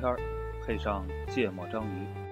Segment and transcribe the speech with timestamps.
[0.00, 0.18] 天儿，
[0.64, 2.29] 配上芥末章鱼。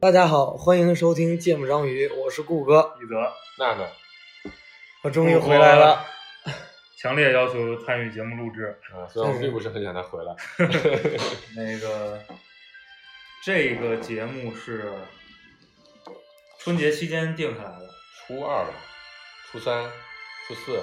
[0.00, 3.16] 大家好，欢迎收听《芥末章鱼》，我是顾哥，一泽。
[3.58, 3.86] 娜娜。
[5.02, 6.02] 我终于回来了。
[6.96, 8.80] 强烈要求参与节目录制。
[8.94, 10.34] 啊，虽然我并不是很想他回来，
[11.54, 12.18] 那个，
[13.44, 14.90] 这个节目是
[16.58, 17.86] 春节期间定下来的，
[18.26, 18.72] 初二吧，
[19.52, 19.84] 初三、
[20.48, 20.80] 初四、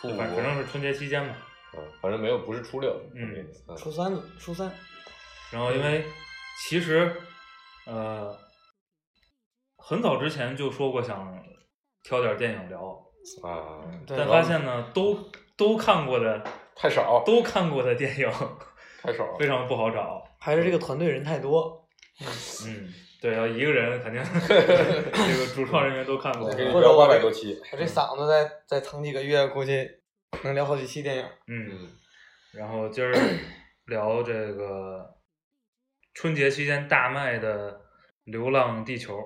[0.00, 1.34] 初五，反反正是春节期间吧。
[1.76, 3.46] 嗯，反正没有不是初六，嗯。
[3.68, 3.76] 嗯。
[3.76, 4.72] 初三，初三，
[5.50, 6.02] 然后因为
[6.66, 7.14] 其实
[7.84, 8.34] 呃
[9.86, 11.38] 很早之前就说过想
[12.02, 12.80] 挑点电影聊，
[13.42, 16.42] 啊，但发现呢都都看过的
[16.74, 18.26] 太少，都看过的电影
[19.02, 20.26] 太少， 非常不好找。
[20.40, 21.86] 还是这个团队人太多，
[22.66, 22.88] 嗯，
[23.20, 26.50] 对，要一个人肯定 这个主创人员都看过。
[26.50, 29.86] 或者我这百多期，我这嗓子再再疼几个月，估计
[30.44, 31.24] 能聊好几期电影。
[31.46, 31.68] 嗯。
[31.70, 31.88] 嗯，
[32.54, 33.12] 然后今儿
[33.84, 35.14] 聊这个
[36.14, 37.72] 春节期间大卖的
[38.24, 39.18] 《流浪地球》。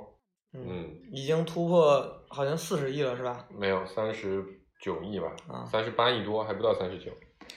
[0.55, 3.47] 嗯，已经突破好像四十亿了，是吧？
[3.51, 4.45] 没有三十
[4.81, 5.31] 九亿吧。
[5.49, 7.11] 啊，三十八亿多，还不到三十九，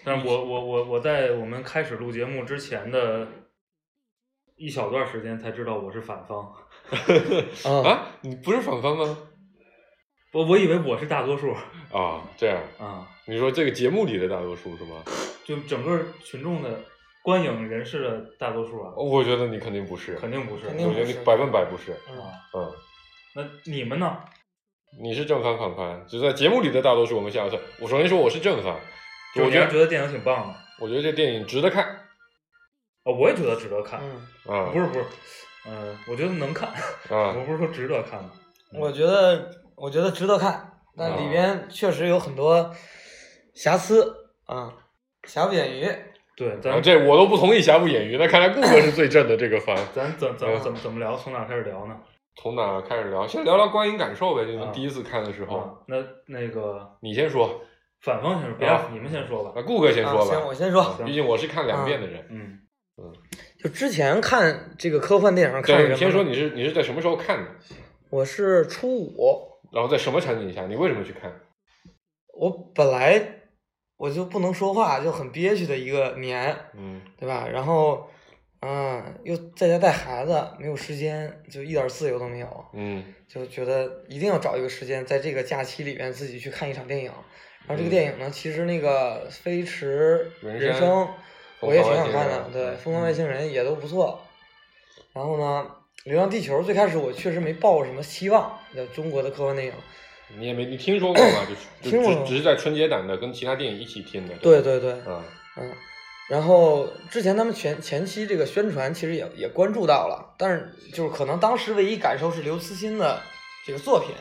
[0.03, 3.27] 但是我我我我在我们开始录节目之前的
[4.57, 6.53] 一小段时间才知道我是反方，
[7.65, 9.17] 啊，啊，你不是反方吗？
[10.33, 11.51] 我我以为我是大多数。
[11.91, 15.03] 啊，这样，啊，你说这个节目里的大多数是吗？
[15.43, 16.69] 就整个群众的
[17.23, 20.67] 观影人士的大多数啊，我觉得你肯定不是，肯定不是。
[20.67, 22.31] 肯定我觉得你百分百不是，嗯，啊。
[22.53, 22.71] 嗯，
[23.35, 24.17] 那你们呢？
[25.01, 28.75] 你是正反反方，就在节目里的大多数我们下次，我首先说我是正反，
[29.37, 31.85] 我觉得觉得电影挺棒的我觉得这电影值得看，
[33.05, 34.01] 哦，我也觉得值得看。
[34.01, 35.05] 嗯，啊，不是不是，
[35.69, 36.67] 嗯、我觉得能看，
[37.09, 38.31] 啊 我，不是说值得看吗。
[38.73, 42.69] 我觉得我觉得值得看，但里边确实有很多
[43.53, 44.13] 瑕疵
[44.47, 44.73] 啊，
[45.25, 45.87] 瑕不掩瑜。
[46.35, 49.77] 对，咱啊这我都不同意瑕不掩瑜，那看来顾哥是最 正的这个番。
[49.93, 51.15] 咱怎怎怎么怎么聊？
[51.15, 51.95] 从哪开始聊呢？
[52.35, 53.27] 从哪开始聊？
[53.27, 55.97] 先聊聊观影感受呗，就啊是第一次看的时候，啊，那
[56.27, 57.61] 那个你先说，
[58.01, 59.51] 反方先说，别啊你们先说吧。
[59.55, 62.25] 那顾哥先说吧行，我，先说，行毕竟我是看两遍的人。
[62.29, 62.59] 嗯
[62.97, 63.11] 嗯，
[63.59, 65.89] 就之前看这个科幻电影看对，什么？
[65.93, 67.49] 你先说你是你是在什么时候看的？
[68.09, 70.65] 我是初五，然后在什么场景下？
[70.67, 71.31] 你为什么去看？
[72.33, 73.41] 我本来
[73.97, 77.47] 我就不能说话，就很憋屈的一个年，嗯对吧？
[77.47, 78.09] 然后，
[78.61, 87.11] 嗯，又在家带孩子，没有时间，就一点自由都没有，嗯就觉得一定要找一个时间，在这个假期里边自己去看一场电影。
[87.67, 90.81] 然后这个嗯电影呢，其实那个《飞驰人生人》，
[91.59, 94.19] 我也挺想看的，对，《疯狂外星人也都不错。
[95.13, 95.65] 然后呢，
[96.09, 99.73] 《流浪地球》最开始我确实没抱什么希望，叫中国的科幻电影。
[100.37, 101.45] 你也没你听说过吗？
[101.47, 104.33] 就是 就听过只只是在春节档的，跟其他电影一起听的。
[104.33, 105.23] 吧对对对，嗯，
[105.57, 105.71] 嗯，
[106.31, 113.19] 然后之前他们前前期这个宣传其实也也关注到了，但是就是可能当时唯一感受是刘慈欣的
[113.67, 114.15] 这个作品，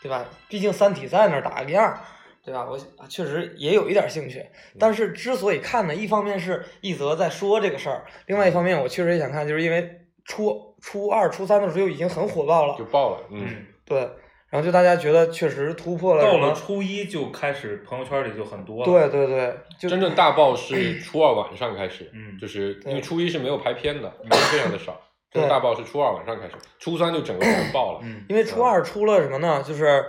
[0.00, 0.24] 对吧？
[0.48, 1.98] 毕竟《三体》在那儿打个样儿，
[2.44, 2.64] 对吧？
[2.70, 2.78] 我
[3.08, 4.46] 确实也有一点兴趣，
[4.78, 13.26] 但是之所以看呢，一方面是一泽在说这个事儿，另外一方面我确实也想看，就是因为初初二、初三的时候就已经很火爆了就，爆了。
[13.32, 14.08] 嗯，嗯，对，
[14.50, 18.84] 然后就大家觉得确实突破了到了初一就开始朋友圈里就很多了。
[18.84, 25.00] 对对对，就真正大爆是初二晚上开始，嗯就是因为初一是没有排片的，嗯非常的少。
[25.32, 28.00] 这个大爆是初二晚上开始，初三就整个全爆了。
[28.02, 29.62] 嗯，因为初二出了什么呢？
[29.66, 30.02] 就是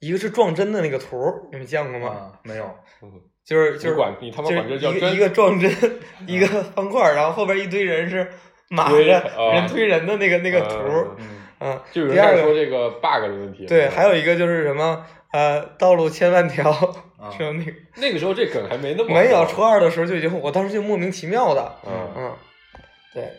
[0.00, 1.16] 一个是撞针的那个图，
[1.52, 2.08] 你们见过吗？
[2.08, 2.64] 啊，没有，
[3.02, 3.10] 嗯
[3.44, 5.70] 就是就是你管你他妈管这叫针一个一个撞针，
[6.26, 8.26] 一个方块，然后后边一堆人是
[8.70, 10.76] 马着啊人推人的那个那个图，
[11.18, 13.66] 嗯嗯，嗯，就有人说这个 bug 的问题。
[13.66, 16.70] 对，还有一个就是什么呃，道路千万条，
[17.18, 22.32] 啊是有那个那个时候这梗还没那么没有初二的时候就已经，我当时就莫名其妙的，嗯嗯，
[23.14, 23.32] 对，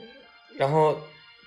[0.58, 0.98] 然后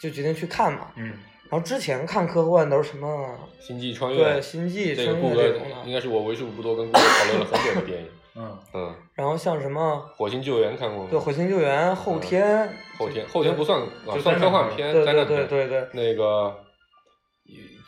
[0.00, 0.86] 就决定去看嘛。
[0.96, 1.12] 嗯，
[1.50, 3.38] 然后之前看科幻都是什么？
[3.60, 5.76] 星际穿越，对，星际穿越这种的。
[5.84, 8.08] 应该是我为数不多跟顾哥讨论了很久的电影。
[8.40, 11.08] 嗯嗯，然后像什么火星救援看过吗？
[11.10, 15.24] 对火星救援、后天、后天后天不算啊，就算科幻片片，对对。
[15.24, 16.56] 对对对，那个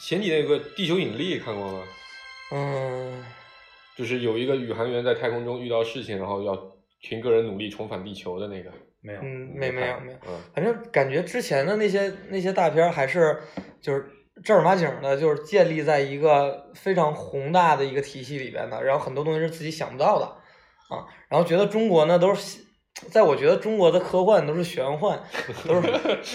[0.00, 1.82] 前几那个地球引力看过吗？
[2.52, 3.24] 嗯，
[3.96, 6.56] 就是有一个宇航员在太空中遇到事情，然后要
[7.02, 8.70] 凭个人努力重返地球的那个。
[9.02, 13.38] 没有，嗯，没没有没有，嗯反正感觉之前的那些那些大片儿还是
[13.80, 14.06] 就是
[14.42, 20.26] 正儿八经的，就是建立在一个非常宏大的一个体系里边的，然后很多东西是自己想不到的
[20.94, 22.64] 啊，然后觉得中国呢都是。
[23.10, 25.18] 在我觉得中国的科幻都是玄幻，
[25.66, 25.88] 都是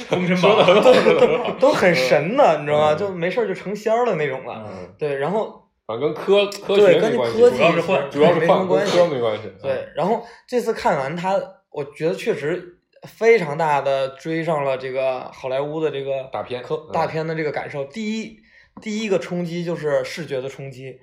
[0.07, 2.93] 封神榜，好 都都很神的，你知道吗？
[2.93, 4.63] 嗯就没事儿就成仙儿的那种了。
[4.67, 8.97] 嗯对，然后反正跟科科对跟学关系，科技主要是幻主要是没什么关系。
[9.07, 9.51] 没关系。
[9.61, 17.83] 对，然后这次看完它，我觉得确实非常大的追上了这个好莱坞的这个大片科嗯大片的这个感受。
[17.85, 18.39] 第一，
[18.81, 20.97] 第一个冲击就是视觉的冲击，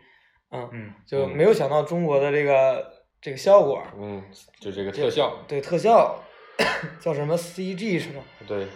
[0.50, 2.84] 嗯，嗯就嗯没有想到中国的这个
[3.22, 4.22] 这个效果，嗯，
[4.60, 6.20] 就这个特效，对特效
[7.00, 8.22] 叫什么 CG 是吗？
[8.48, 8.66] 对，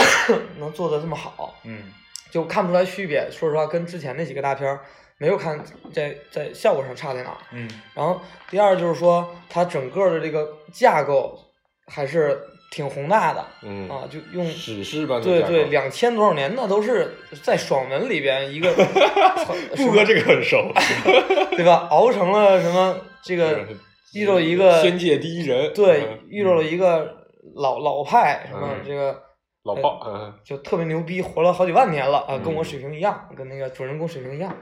[0.58, 1.92] 能做的这么好，嗯
[2.30, 3.28] 就看不出来区别。
[3.30, 4.80] 说实话，跟之前那几个大片儿
[5.18, 5.62] 没有看
[5.92, 7.36] 在在效果上差在哪。
[7.52, 11.38] 嗯然后第二就是说，它整个的这个架构
[11.86, 18.72] 还是挺宏大的嗯啊，就用史诗般的对对两千多少年那都是在爽文里边一个
[19.76, 20.72] 布哥这个很熟，
[21.56, 21.88] 对吧？
[21.90, 23.66] 熬成了什么这个
[24.14, 27.16] 遇到一个仙界第一人，对嗯遇到了一个
[27.54, 29.22] 老老派什么嗯这个
[29.62, 34.54] 老炮，嗯就特别牛逼，活了好几万年了啊，跟我嗯水平一样，跟那个主人公水平一样，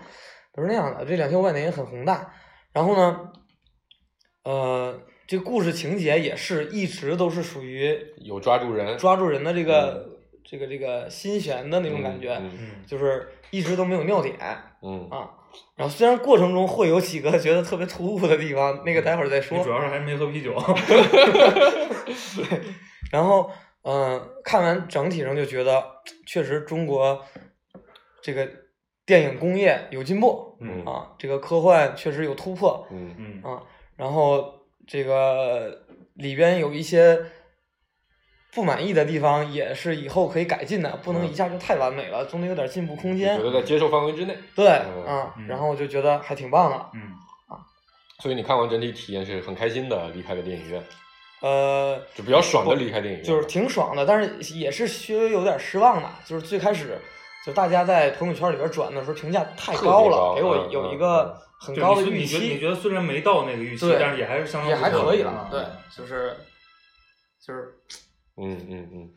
[0.52, 1.04] 都是那样的。
[1.04, 2.32] 这两千五百年也很宏大。
[2.72, 3.32] 然后呢，
[4.44, 10.06] 呃，这个故事情节也是一直都是属于有抓住人，抓住人的这个、
[10.44, 14.36] 这个这个心弦的那种感觉，嗯嗯就是一直都没有尿点
[14.82, 15.30] 嗯，啊。
[15.76, 19.62] 然后虽然过程中会有几个觉得特别突兀的地方，那个待会儿再说。
[19.62, 20.54] 主要是还没喝啤酒，
[23.12, 23.50] 然后，
[23.82, 25.84] 嗯、看完整体上就觉得，
[26.26, 27.24] 确实中国
[28.22, 28.48] 这个
[29.06, 33.62] 电影工业有进步嗯啊，这个科幻确实有突破嗯嗯啊。
[33.96, 34.52] 然后
[34.86, 37.18] 这个里边有一些
[38.58, 41.30] 不满意的地方，也是以后可以改进的，不能嗯。
[41.30, 43.36] 一下就太完美了，总得有点进步空间。
[43.38, 43.44] 觉。
[43.44, 44.66] 得在接受范围之内，对
[45.06, 45.46] 嗯。
[45.46, 46.86] 然后我就觉得还挺棒的。
[46.94, 47.00] 嗯。
[47.46, 47.62] 啊。
[48.18, 50.82] 所以你看完整体体验是很开心的，离开了电影院，
[51.40, 56.08] 呃，就比较爽的离开电影院，就是挺爽的，但是也是稍微有点失望的。
[56.26, 56.98] 就是最开始，
[57.46, 62.38] 就大家在朋友圈里边转的时候评价太高了，高给我有一个很高的预期。
[62.38, 64.90] 你觉得你，觉得虽然没到那个预期，但是也还是相当也还。
[64.90, 65.64] 可以了对，
[65.96, 66.36] 就是
[67.40, 67.72] 就是
[68.40, 69.10] 嗯嗯嗯，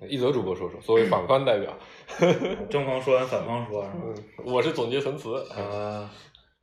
[0.00, 1.76] 嗯，一泽主播说说，作为反方代表，
[2.68, 3.96] 正方说完反方说，是吧？
[4.04, 4.14] 嗯，
[4.52, 6.08] 我是总结陈词，呃，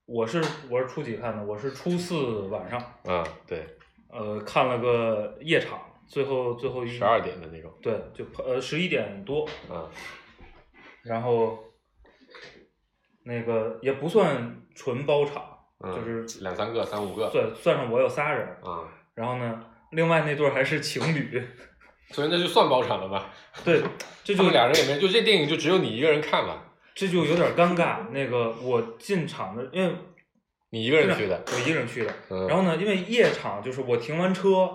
[0.06, 1.44] 我是我是初几看的？
[1.44, 3.66] 我是初四晚上，嗯，对，
[4.10, 9.90] 呃，看了个夜场，最后最后一十二点的那种，对，就呃十一点多，嗯
[11.04, 11.58] 然后
[13.24, 15.44] 那个也不算纯包场，
[15.84, 21.42] 嗯，就是两三个、三五个，算算上我有仨人，啊，然后呢，另外那对还是情侣，
[22.12, 23.30] 所以那就算包场了吧？
[23.64, 23.82] 对，
[24.24, 26.64] 这就俩人也没，就这电影就只有你一个人看了，
[26.94, 28.10] 这就有点尴尬。
[28.12, 29.94] 那个我进场的，因为
[30.70, 32.14] 你一个人去的，我一个人去的。
[32.30, 34.70] 嗯，然后呢，因为夜场就是我停完车，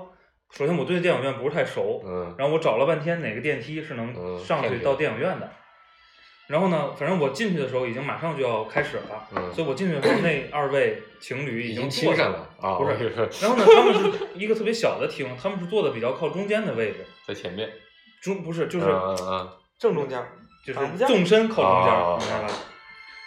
[0.51, 5.51] 首先我对电影院不是太熟，嗯然后我找了半天哪个电梯是能上去到电影院的。
[6.49, 12.49] 然后呢，反正我进去的时候已经马上就要开始了，嗯所以我进去的时候那二位情侣已经经亲上了
[12.79, 12.95] 不是
[13.41, 17.69] 然后呢，他们是一个特别小的厅，他们是坐的比较靠中间的位置，在前面，
[18.21, 19.49] 中不是就是、嗯嗯嗯，
[19.79, 20.23] 正中间，
[20.65, 22.55] 就是纵深靠中间明白吧？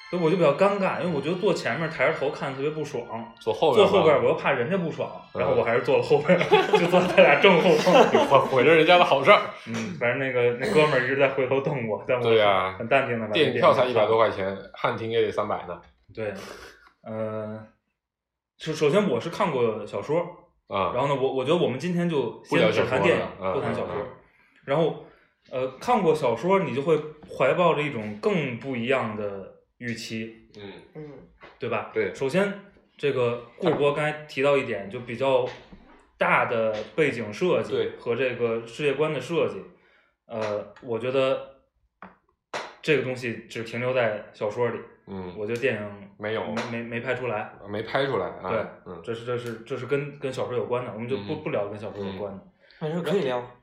[0.09, 3.03] 所以我就比较尴尬，因为我觉得坐前面抬着头看特别不爽，
[3.39, 6.41] 坐后边，坐后边儿我又怕人家不爽，然后嗯我还是坐了后边儿，
[6.77, 7.93] 就坐他俩正后方。
[8.27, 9.39] 毁毁了人家的好事儿。
[9.67, 14.31] 嗯，反正那个那哥们儿一直在回头瞪我，但我对呀很淡定的把电影票才一百多块。
[14.31, 15.79] 钱，汉庭也得三百呢。
[16.13, 16.33] 对，
[17.03, 17.63] 呃，
[18.57, 20.19] 首首先我是看过小说，
[20.67, 24.07] 啊，然后呢，我我觉得我们今天就先只谈电影不谈小说嗯嗯。
[24.65, 25.03] 然后，
[25.51, 26.97] 呃，看过小说，你就会
[27.27, 29.23] 怀抱着一种更不一样的
[29.79, 31.09] 预期，嗯嗯
[31.57, 31.91] 对吧？
[31.93, 32.53] 对首先，
[32.97, 35.47] 这个顾博刚才提到一点，就比较
[36.17, 39.61] 大的背景设计对和这个世界观的设计，
[40.27, 41.61] 呃，我觉得
[42.81, 47.53] 这个东西只停留在小说里，嗯，我觉得电影没有没没没拍出来。
[47.69, 48.49] 没拍出来啊。
[48.49, 52.43] 对嗯，这是这是这是跟跟小说有关的，我们就不、嗯不聊跟小说有关的。
[52.81, 53.58] 没事可以聊。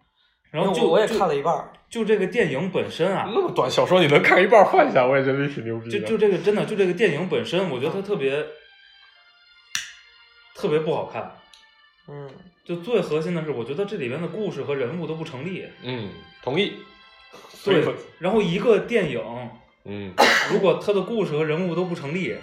[0.51, 6.01] 然后就我我也看了一半儿，就这个电影本身啊，那么短小说你能看一半换一下，我也觉得挺牛逼的。
[6.01, 8.31] 就就这个真的就这个电影本身，我觉得它特别
[10.55, 11.33] 特特别不好看。
[12.09, 12.29] 嗯
[12.65, 15.65] 就最核心的是，我觉得这里边的故事和人物都不成立。
[15.83, 16.11] 嗯，
[16.43, 16.73] 同意。
[17.65, 17.85] 对，
[18.19, 19.23] 然后一个电影，
[19.85, 20.13] 嗯
[20.51, 22.35] 如果它的故事和人物都不成立，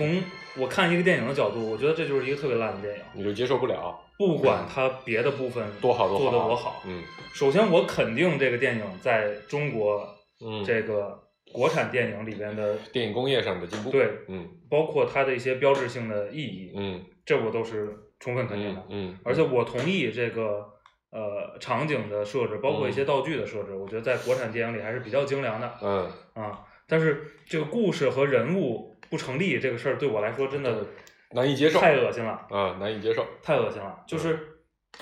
[0.00, 0.22] 从
[0.56, 3.02] 我看一个电影的角度，我觉得这就是一个特别烂的电影。
[3.12, 7.02] 你就接受不了，不管它别的部分多好做得多好，嗯
[7.34, 10.08] 首先我肯定这个电影在中国
[10.42, 19.10] 嗯，这个国产电影里边的，电影工业上的进步，对，嗯包括它的一些标志性的意义，嗯这我都是充分肯定的嗯。
[19.10, 20.66] 嗯，而且我同意这个
[21.10, 26.64] 呃场景的设置，包括一些道具的设置，我觉得在国产电影里还是比较精良的嗯啊。
[26.88, 30.86] 但是这个故事和人物不成立这个事儿，对我来说真的
[31.32, 34.02] 难以接受太恶心了，啊，难以接受，太恶心了。
[34.06, 34.38] 就是，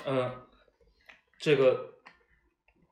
[0.03, 0.31] 呃，
[1.37, 1.93] 这个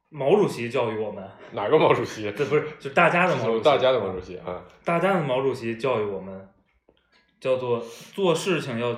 [0.09, 2.31] 毛主席教育我们，哪个毛主席？
[2.31, 6.49] 这不是就大家的毛主席，大家的毛主席啊，大家的毛主席教育我们，
[7.39, 7.79] 叫做
[8.13, 8.97] 做事情要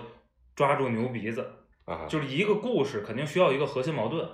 [0.55, 1.49] 抓住牛鼻子，
[1.85, 4.27] 啊，就是一个故事肯定需要一个核心矛盾，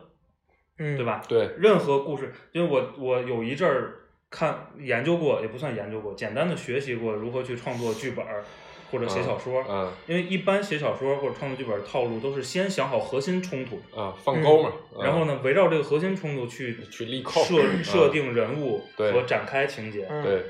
[0.77, 1.05] 嗯，对？
[1.05, 1.21] 吧？
[1.27, 4.04] 对，任何故事，因为我我有一阵儿
[4.35, 8.43] 看研究过，也不算研究过，简单的学习过如何去创作剧本儿
[8.91, 9.63] 或者写小说。
[9.69, 17.41] 嗯因为一般写小说或者创作剧本儿套路都是先想好核心冲突，啊，放钩嘛，嗯然后呢围绕这个核心冲突去去立扣。
[17.45, 20.05] 设嗯 设定人物和展开情节。
[20.09, 20.21] 嗯。
[20.21, 20.43] 对，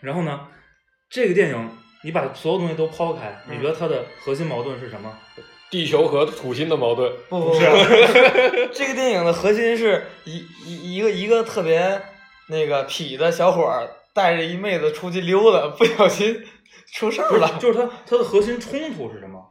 [0.00, 0.48] 然后呢，
[1.10, 1.70] 这个电影
[2.04, 5.14] 你把所有东西都抛开，你嗯觉得它的核心矛盾是什么？
[5.70, 7.58] 地球和土星的矛盾，不不不，
[8.72, 12.00] 这个电影的核心是一一一个一个特别
[12.48, 16.42] 那个痞子小伙儿带着一妹子出去溜达，不小心
[16.92, 17.58] 出事儿，了。
[17.58, 19.44] 就是它它的核心冲突是什么？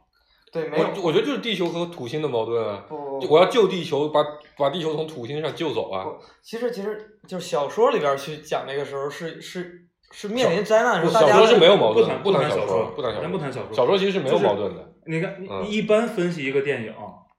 [0.50, 4.24] 对，没有我我觉得就是地球和土星的矛盾啊，不就我要救地球，把
[4.56, 6.06] 把地球从土星上救走啊，
[6.42, 16.94] 其实其实就是小说里边儿去讲那个时候是是是面临灾难的时候，大家小说是没有矛盾的，谈谈小不谈说，不谈小说，咱不谈小说，小说其实是没有矛盾的，你看，你嗯你一般分析一个电影，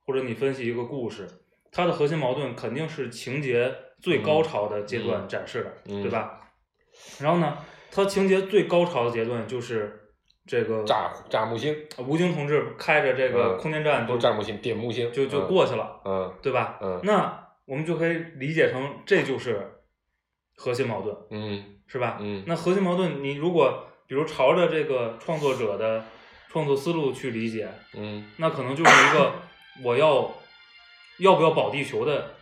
[0.06, 1.28] 或者你分析一个故事，
[1.72, 6.02] 它的核心矛盾肯定是情节最高潮的阶段展示的，嗯。
[6.02, 6.40] 对吧？
[7.20, 7.58] 然后呢，
[7.92, 10.00] 它情节最高潮的阶段就是
[10.46, 15.48] 这个炸炸木星，吴京同志开着这个嗯空间站就不是炸木星，点木星，就就嗯。
[15.48, 16.78] 过去了，嗯对吧？
[16.82, 17.00] 嗯。
[17.04, 19.70] 那我们就可以理解成这就是
[20.56, 22.18] 核心矛盾，嗯是吧？
[22.20, 22.44] 嗯。
[22.48, 26.04] 那核心矛盾，你如果比如朝着这个创作者的
[26.50, 29.32] 创作思路去理解，嗯，那可能就是一个
[29.86, 30.34] 我要
[31.20, 32.34] 要不要保地球的，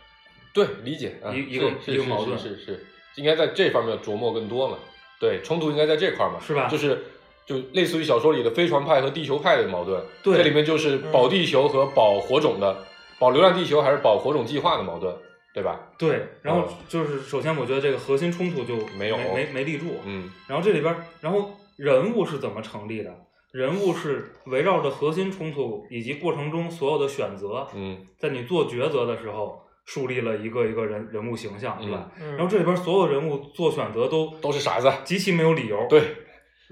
[0.66, 2.86] 对，理解啊，一一个一个矛盾是是是，
[3.16, 4.78] 应该在这方面琢磨更多嘛，
[5.20, 7.04] 对，冲突应该在这块儿嘛，是吧就是。
[7.48, 12.84] 就类似于小说里的飞船派和地球派的矛盾，对这里面就是保地球和保火种的，
[13.18, 15.16] 保流浪地球还是保火种计划的矛盾，
[15.54, 15.80] 对吧？
[15.98, 23.16] 对，然后嗯就是首先我觉得这个核心冲突就没有没没立住，嗯然后这里边儿，然后人物是怎么成立的？
[23.50, 32.12] 人物是围绕着核心冲突以及过程中所有的选择，嗯在你做抉择的时候树立了一个一个人人物形象，对吧？
[32.20, 36.02] 嗯然后这里边所有人物做选择都都是傻子，极其没有理由。，对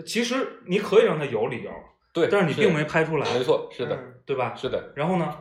[0.04, 0.34] 其实
[0.66, 1.70] 你可以让他有理由，
[2.12, 4.54] 对，但是你并没拍出来，没错，是的，嗯对吧？
[4.54, 5.34] 是的，然后呢，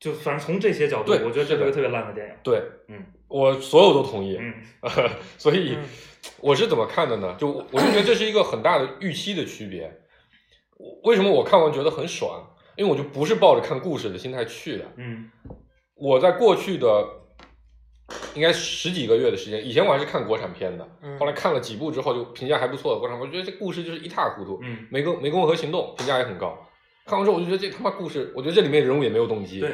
[0.00, 2.34] 就反正从这些角度，我觉得这是个特别烂的电影。
[2.42, 4.54] 对，嗯我所有都同意，嗯
[5.36, 5.84] 所以嗯
[6.40, 7.36] 我是怎么看的呢？
[7.38, 10.00] 就我我就觉得这是一个很大的预期的区别。
[11.04, 12.42] 为什么我看完觉得很爽？
[12.76, 14.84] 因为我就不是抱着看故事的心态去的。
[14.96, 15.30] 嗯
[15.96, 17.06] 我在过去的
[18.34, 24.60] 应该十几个月的时间，以前我还是看国产片的，嗯后来看了几部之后，就评价还不错的国产片，我觉得这故事就是一塌糊涂。
[24.62, 26.56] 嗯，湄公湄公河行动评价也很高，
[27.06, 29.60] 看完之后我就觉得这他妈故事，我觉得这里面人物也没有动机。
[29.60, 29.70] 对，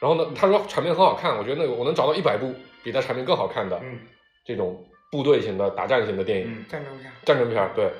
[0.00, 4.00] 然后呢，他说场面很好看，我觉得那个我能找到一百部比他场面更好看的嗯
[4.44, 7.70] 这种部队型的打战型的电影、嗯战争片儿，战争片儿。
[7.76, 7.90] 对，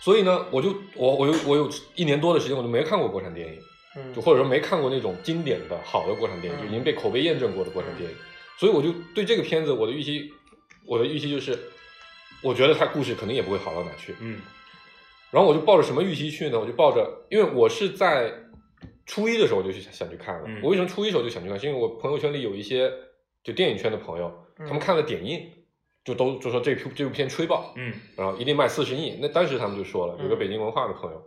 [0.00, 3.60] 所以呢，我就我我有我有一年多的时间我就没看过国产电影，
[3.98, 8.16] 嗯就或者说没看过那种经典的好的国产电影，嗯就已经被口碑验证过的国产电影。
[8.58, 10.30] 所以我就对这个片子我的预期，
[10.86, 11.58] 我的预期就是，
[12.42, 14.14] 我觉得它故事肯定也不会好到哪去。
[14.20, 14.40] 嗯
[15.30, 16.58] 然后我就抱着什么预期去呢？
[16.58, 18.32] 我就抱着，因为我是在
[19.04, 20.44] 初一的时候我就去想去看了。
[20.46, 21.58] 嗯我为什么初一时候就想去看？
[21.60, 22.90] 是因为我朋友圈里有一些
[23.44, 25.50] 就电影圈的朋友，嗯他们看了点映，
[26.04, 29.18] 就都就说这部这部片吹爆，嗯然后一定卖四十亿。
[29.20, 31.22] 那当时他们就说了，有个嗯北京文化的朋友，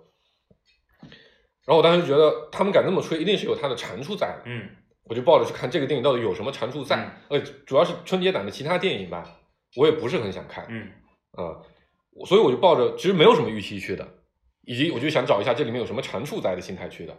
[1.66, 4.44] 然后我当时就觉得他们敢这么吹，一定是有他的长处在的。
[4.46, 4.70] 嗯
[5.04, 9.40] 我就抱着去看这个电影到底有什么长处在，呃，主要是春节档的其他电影吧，
[9.76, 10.88] 我也不是很想看，嗯
[11.32, 11.58] 啊、
[12.12, 14.08] 我所以我就抱着其实没有什么预期去的，
[14.64, 17.18] 以及我就想找一下这里面有什么长处在的心态去的。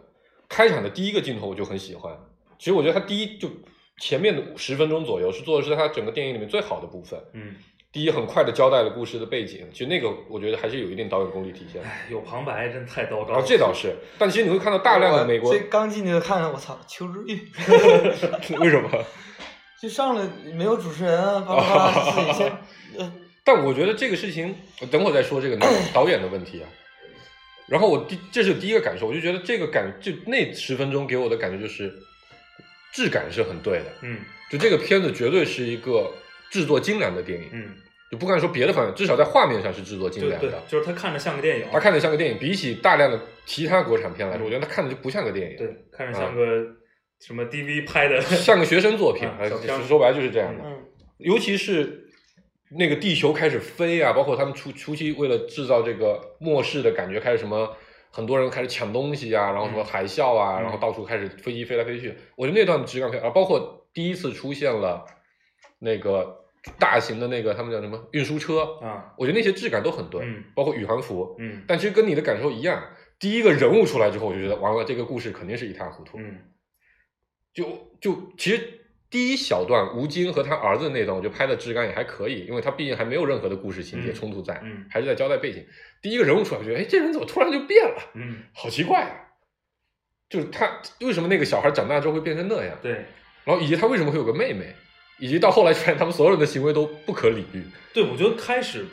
[0.49, 2.17] 开场的第一个镜头我就很喜欢，
[2.57, 3.47] 其实我觉得他第一就
[3.99, 7.53] 前面的十分钟左右是做的是他整个电影里面最好的部分，嗯
[7.93, 13.33] 第一很快的交代了故事的背景，其实那个我觉得还是有一定导演功力体现有旁白真太糟糕了。
[13.33, 17.51] 然后这倒是，但其实你会看到大量的美国我这刚进去就看看，我操，求知欲，
[18.57, 18.89] 为什么？
[19.79, 22.57] 就上来没有主持人啊，巴拉巴拉自己先，
[22.97, 24.55] 呃，但我觉得这个事情，
[24.89, 25.57] 等会儿再说这个
[25.93, 26.65] 导演的问题啊。
[27.67, 31.93] 然后我第这是第一个感受，我就觉得这个感就那十分钟给我的感觉就是
[32.91, 34.19] 质感是很对的，嗯
[34.49, 36.11] 就这个片子绝对是一个
[36.53, 37.73] 制作精良的电影，嗯，
[38.11, 46.63] 就不敢说别的方面，至少在画面上是制作精对对良的。，就是他看着像个电影，他看着像个电影，比起大量的其他国产片来说，我觉得他看着就不像个电影，对，看着像个
[47.19, 49.27] 什么 DV 拍的，像个学生作品
[49.87, 50.63] 说白了就是这样的。
[50.63, 50.85] 嗯，
[51.17, 52.07] 尤其是
[52.77, 57.75] 那个地球开始飞啊，包括他们初初期为了制造这个末世的感觉，开始什么
[58.11, 60.61] 很多人开始抢东西啊，然后什么海啸啊，嗯。
[60.61, 62.13] 然后到处开始飞机飞来飞去。
[62.35, 65.03] 我觉得那段质感非常，啊，包括第一次出现了
[65.79, 66.42] 那个
[66.79, 71.35] 大型的那个他们叫什么运输车，啊，我觉得那些质感都很对，嗯包括宇航服。
[71.39, 72.81] 嗯但其实跟你的感受一样，
[73.19, 76.17] 第一个人物出来之后，我就觉得完了，这个故事肯定是一塌糊涂。
[76.19, 76.39] 嗯
[77.53, 78.79] 就就其实
[79.11, 85.63] 第一小段吴京和他儿子那段，我觉得拍的质感也还可以，因为他毕竟还没有任何的故事情节嗯冲突在，嗯还是在交代背景。
[86.01, 88.11] 第一个人物出来，我觉得哎，这人怎么突然就变了？
[88.15, 89.19] 嗯，好奇怪啊！
[90.29, 92.75] 就是他为什么那个小孩长大之后会变成那样？
[92.81, 93.05] 对
[93.43, 94.73] 然后以及他为什么会有个妹妹，
[95.23, 97.63] 以及到后来发现他们所有人的行为都不可理喻。
[97.93, 98.85] 对，我觉得开始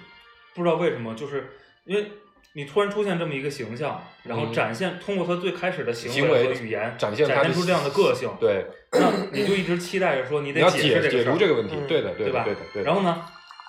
[0.54, 1.50] 不知道为什么，就是
[1.84, 2.06] 因为
[2.54, 12.86] 你突然出现这么一个形象，然后嗯展现通过他最开始的行行为和语言展现他的出这样的个性，对，那你就一直期待着说你得解解释这个事儿解读这个问题，嗯对的，对的，对吧对的，对的。
[12.86, 13.26] 然后呢，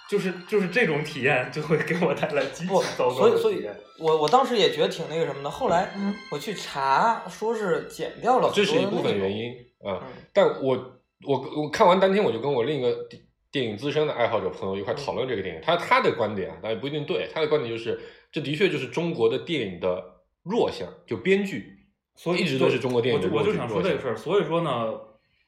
[0.08, 3.68] 就是就是这种体验就会给我带来极其不，糟糕所以所以。
[3.98, 5.92] 我我当时也觉得挺那个什么的，后来
[6.32, 9.36] 我去查，说是剪掉了，这是一部分原。
[9.36, 9.52] 因
[9.84, 18.00] 啊、嗯但我我我看完当天，我就跟我另一个电电影资深的爱好者朋友一块讨论这个电影，他他的观点啊，但也不一定对，他的观点就是，
[18.32, 20.04] 这的确就是中国的电影的
[20.44, 21.78] 弱项，就编剧，
[22.16, 24.94] 所以一直都是中国电影的弱我就我就想说这个事儿，所以说呢，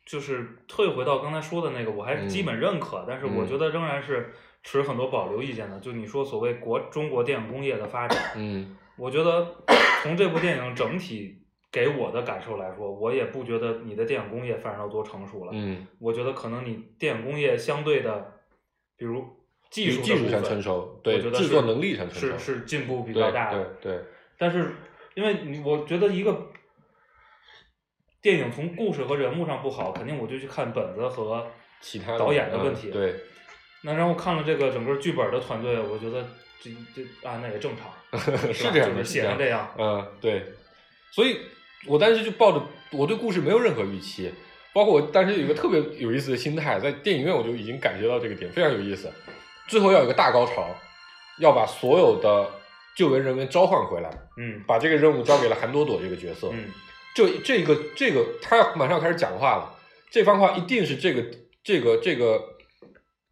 [0.05, 2.45] 就是退回到刚才说的那个，我还是基嗯。
[2.45, 4.33] 本认可，但是我觉得仍然是
[4.63, 5.79] 持很多保留意见的。
[5.79, 8.75] 就你说所谓国中国电影工业的发展，嗯。
[8.95, 9.55] 我觉得
[10.03, 11.42] 从这部电影整体
[11.73, 15.51] 给我的感受来说，我也不觉得你的电影工业发展到多成熟了。
[15.55, 18.31] 嗯，我觉得可能你电影工业相对的，
[18.95, 19.25] 比如
[19.71, 23.65] 技术的技术上成熟，对我觉得是制作能力上成熟，是是进步比较大的。
[23.81, 24.03] 对对，
[24.37, 24.75] 但是
[25.15, 26.47] 因为你，我觉得一个
[28.21, 31.47] 电影从故事和人物上不好，肯定我就去看本子和
[31.81, 32.91] 其他导演的嗯问题。
[32.91, 33.15] 对，
[33.81, 36.23] 那然后看了这个整个剧本的团队，我觉得
[36.61, 37.89] 这这啊，那也正常，
[38.53, 39.67] 是这样的，就是写成这样。
[39.75, 40.45] 嗯，对，
[41.11, 41.39] 所以
[41.87, 44.31] 我当时就抱着我对故事没有任何预期，
[44.73, 49.11] 包括我当时有一个特别有意思的心态，在电影院我就已经感觉到这个点非常有意思。
[49.67, 50.75] 最后要有个大高潮，
[51.39, 52.49] 要把所有的
[52.95, 56.49] 救援人员召唤回来，嗯把这个任务交给了韩朵朵这个角色。
[56.51, 56.65] 嗯
[57.15, 59.75] 这这个这个他要马上要开始讲话了，
[60.09, 61.23] 这番话一定是这个
[61.63, 62.41] 这个这个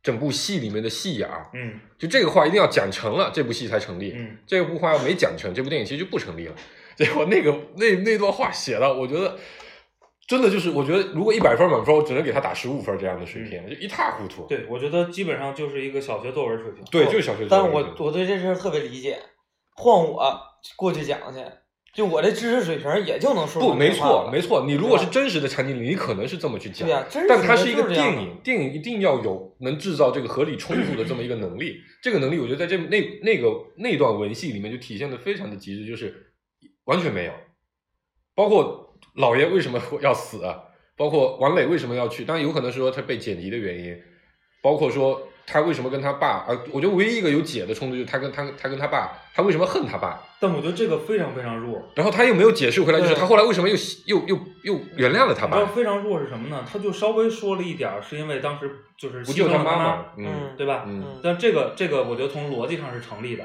[0.04, 4.14] 整部戏里面的戏眼儿，嗯就这个话一定要讲成了，这部戏才成立。
[4.16, 6.56] 嗯，这部话要没讲成，这部电影其实就不成立了。
[6.96, 9.38] 结果那个那那段话写的，我觉得
[10.28, 14.44] 真的就是，我觉得如果一百分满分，我只能给他打十五分这样的水平，就一塌糊涂。
[14.44, 16.84] 嗯对，我觉得基本上就是一个小学作文水平。
[16.92, 19.18] 对，就是小学但作文但我我对这事儿特别理解，
[19.76, 20.40] 换我
[20.78, 21.40] 过去讲去，
[21.94, 24.64] 就我这知识水平也就能说不，没错没错。
[24.66, 31.76] 你如果是真实的场景里，你可能是这么去讲对呀真实的但它是一个电影，电影一定要有能制造这个合理冲突的这么一个能力。
[32.02, 36.31] 这个能力，我觉得在这那那个那段文戏里面就体现的非常的极致，就是
[36.86, 37.34] 完全没有。
[38.36, 40.64] 包括老爷为什么会要死啊，
[40.96, 43.96] 包括王磊为什么要去，当然有可能是说他被剪辑的原因，
[44.62, 51.84] 包括说他为什么跟他爸啊，我觉得唯一一个有解的冲突就是他跟他他跟他爸，他为什么恨他爸，但我觉得这个非常非常弱。
[51.96, 56.66] 然后他又没有解释回来，就是他后来为什么又又又又原谅了他爸，非常弱是什么呢？
[56.72, 60.86] 他就稍微说了一点儿，是因为当时就是不救他牺牲了他妈，嗯嗯对吧？
[60.88, 63.44] 嗯嗯但这个这个，我觉得从逻辑上是成立的。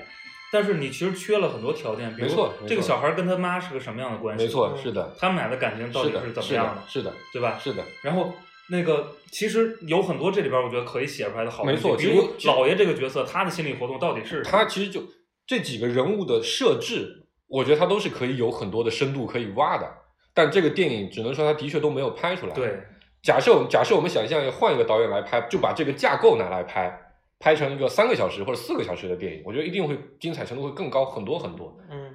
[0.52, 4.44] 但是你其实缺了很多条件，比如这个小孩跟他妈是个什么样的关系？
[4.44, 4.82] 没错，嗯。
[4.82, 7.58] 是的，他们俩的感情到底是怎么样的，是的，对吧？
[7.62, 8.32] 是的，然后
[8.70, 15.02] 那个其实有很多这里边我觉得可以写出来的好东西，没错比如老爷这个角色，他的心理活动到底是他其实就
[15.46, 19.88] 这几个人物的设置，我觉得他都是可以有很多的深度可以挖的，
[20.32, 22.80] 但这个电影只能说他的确都没有拍出来。，对。
[23.22, 27.05] 假设我们假设我们想象换一个导演来拍，就把这个架构拿来拍，
[27.38, 31.76] 拍成一个三个小时或者四个小时的电影，我觉得一定会精彩程度会更高很多很多。
[31.90, 32.14] 嗯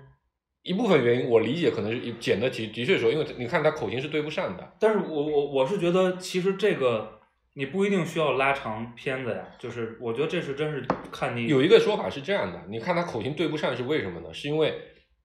[0.63, 4.73] 一部分原因我理解可能是剪的的的确说，因为你看他口型是对不上的。
[4.79, 7.19] 但是我我我是觉得，其实这个
[7.55, 14.31] 你不一定需要拉长片子呀，就是我觉得这是真是看你有一个说法是这样的，你看他口型对不上是为什么呢？
[14.31, 14.79] 是因为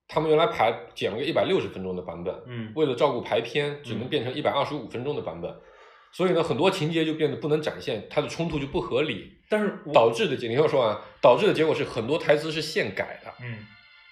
[0.09, 5.55] 他们原来排剪了个一百六十分钟的版本，嗯为了照顾排片，只能变成一百二十五分钟的版本，
[6.17, 13.59] 所以呢，很多情节就变得不能展现，它的冲突就不合理，但是导致的结，你听我说完，导致的结果是很多台词是现改的嗯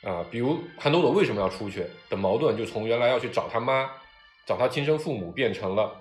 [0.07, 3.91] 啊、比如韩朵朵为什么要出去的矛盾，就从原来要去找他妈，
[4.45, 5.99] 找他亲生父母，变成了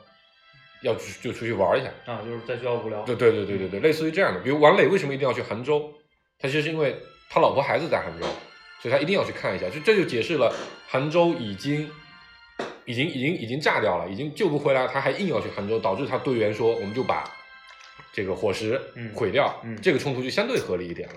[0.81, 4.41] 要去就出去玩一下，啊，就是在学校无聊，对对对对对对，类似于这样的。
[4.41, 5.89] 比如王磊为什么一定要去杭州？
[6.37, 6.97] 他其实是因为
[7.29, 8.27] 他老婆孩子在杭州，
[8.81, 9.69] 所以他一定要去看一下。
[9.69, 10.53] 就这就解释了
[10.89, 11.89] 杭州已经
[12.85, 17.23] 已经已经已经炸掉了，已经救不回来，他还硬要去杭州，导致他队员说我们就把
[18.11, 21.15] 这个伙食嗯毁掉，嗯这个冲突就相对合理一点了。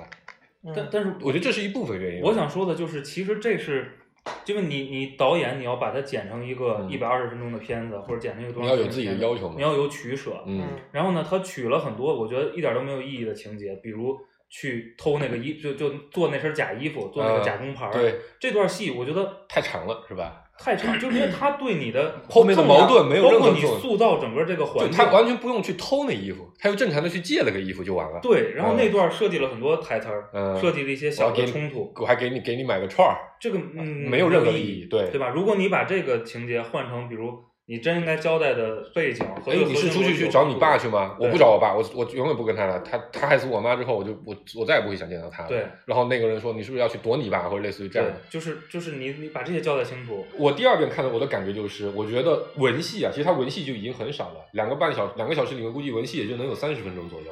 [0.64, 2.22] 嗯但但是我觉得这是一部分原因。
[2.22, 3.98] 我想说的就是，其实这是，
[4.46, 10.42] 因为你你导演你要把它剪成一个嗯一百二十分钟的片子，或者剪成一个多你要有自己的要求嘛你要有取舍。
[10.46, 17.92] 嗯然后呢，他取了很多我觉得一点都没有意义的情节，比如去偷那个衣，就就做那身假衣服，做那个呃假工牌儿。
[17.92, 20.42] 对，这段戏我觉得太长了是吧？
[20.58, 28.18] 太长， 就是因为他对你的后面的矛盾没有包括你任何作用塑造整个这个环境，他完全不用去偷那衣服，他就正常的去借了个衣服就完了。
[28.22, 28.52] 对。
[28.54, 31.92] 然后嗯那段设计了很多台词儿，嗯设计了一些小的冲突。
[32.00, 35.28] 我还给你给你买个串儿，这个嗯没有任何意意义对对吧？
[35.28, 37.32] 如果你把这个情节换成，比如
[37.68, 41.16] 你真应该交代的背景和哎，你是出去去找你爸去吗？
[41.18, 42.78] 我不找我爸，我我永远不跟他了。
[42.80, 45.48] 他他害死我妈之后，我就我我再也不会想见到他了。
[45.48, 45.66] 对。
[45.84, 57.26] 然后那个人说你是不是要去躲你爸，或者类似于这样就是就是你你把这些交代清楚，我第二遍看的我的感觉就是，我觉得文戏啊，其实他文戏就已经很少了，两个半小两个小时里面估计文戏也就能有三十分钟左右。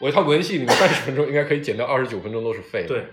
[0.00, 2.88] 我觉得它文戏里面三十分钟应该可以减掉二十九分钟都是废的。
[2.88, 3.04] 对，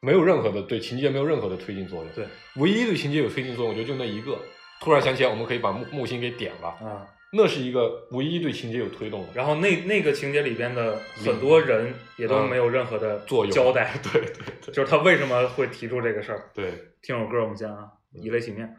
[0.00, 2.08] 没有任何的对情节没有任何的推进作用。
[2.12, 2.24] 对，
[2.56, 4.36] 唯一对情节有推进作用，我觉得就那一个。
[4.80, 9.28] 突然想起来，我们可以把木木星给点了，嗯，那是一个唯一对情节有推动的。
[9.34, 14.32] 然后那那个情节里边的很多人也都嗯没有任何的作用交代， 对对
[14.64, 16.50] 对就是他为什么会提出这个事儿。
[16.54, 18.74] 对，听首歌，我们先啊，以泪洗面。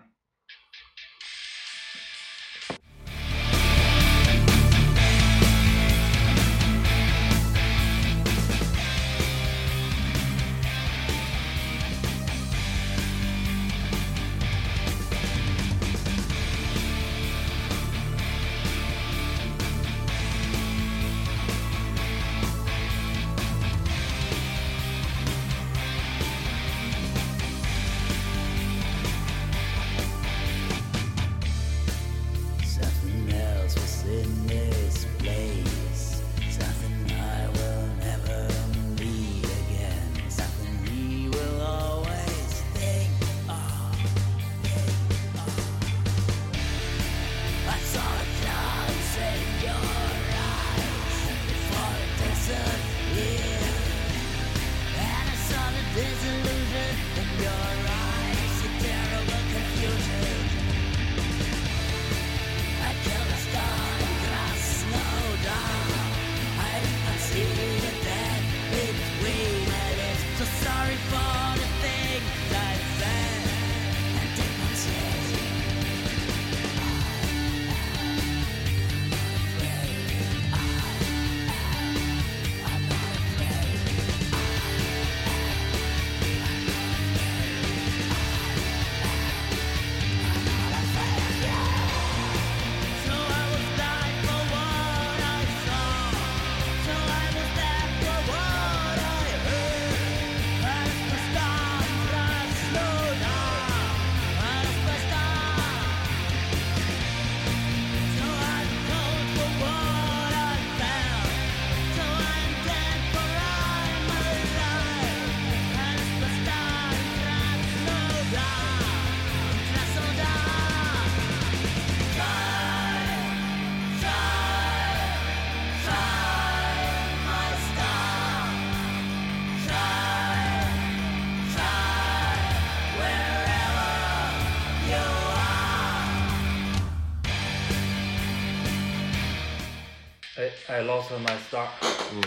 [140.39, 141.67] I I lost my star。
[142.13, 142.23] 嗯，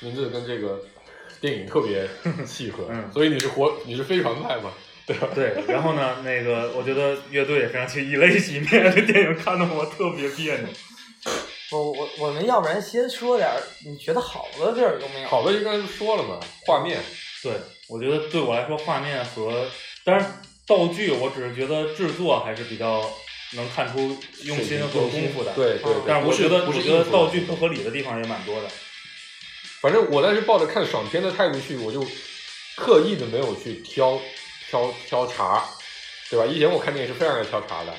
[0.00, 0.80] 名字跟这个
[1.40, 2.08] 电影特别
[2.46, 4.72] 契合，嗯所以你是活你是飞船派嘛？
[5.06, 5.28] 对吧？
[5.34, 10.68] 对，然后呢，那个我觉得乐队也非常去以泪洗面，这电影看得我特别别扭。
[11.72, 15.28] 我我我们要不然先说点儿你觉得好的地儿有没有？
[15.28, 17.00] 好的，就刚才就说了嘛，画面，
[17.42, 17.52] 对，
[17.88, 19.66] 我觉得对我来说，画面和
[20.04, 23.02] 当然道具，我只是觉得制作还是比较
[23.54, 25.52] 能看出用心和功夫的。
[25.54, 28.68] 对对对，但是我是觉得，不是我觉得道具不合理的地方也蛮多的。
[29.80, 32.06] 反正我当时抱着看爽片的态度去，我就
[32.76, 34.20] 刻意的没有去挑
[34.68, 35.62] 挑挑茬，
[36.30, 36.46] 对吧？
[36.46, 37.94] 以前我看电影是非常爱挑茬的，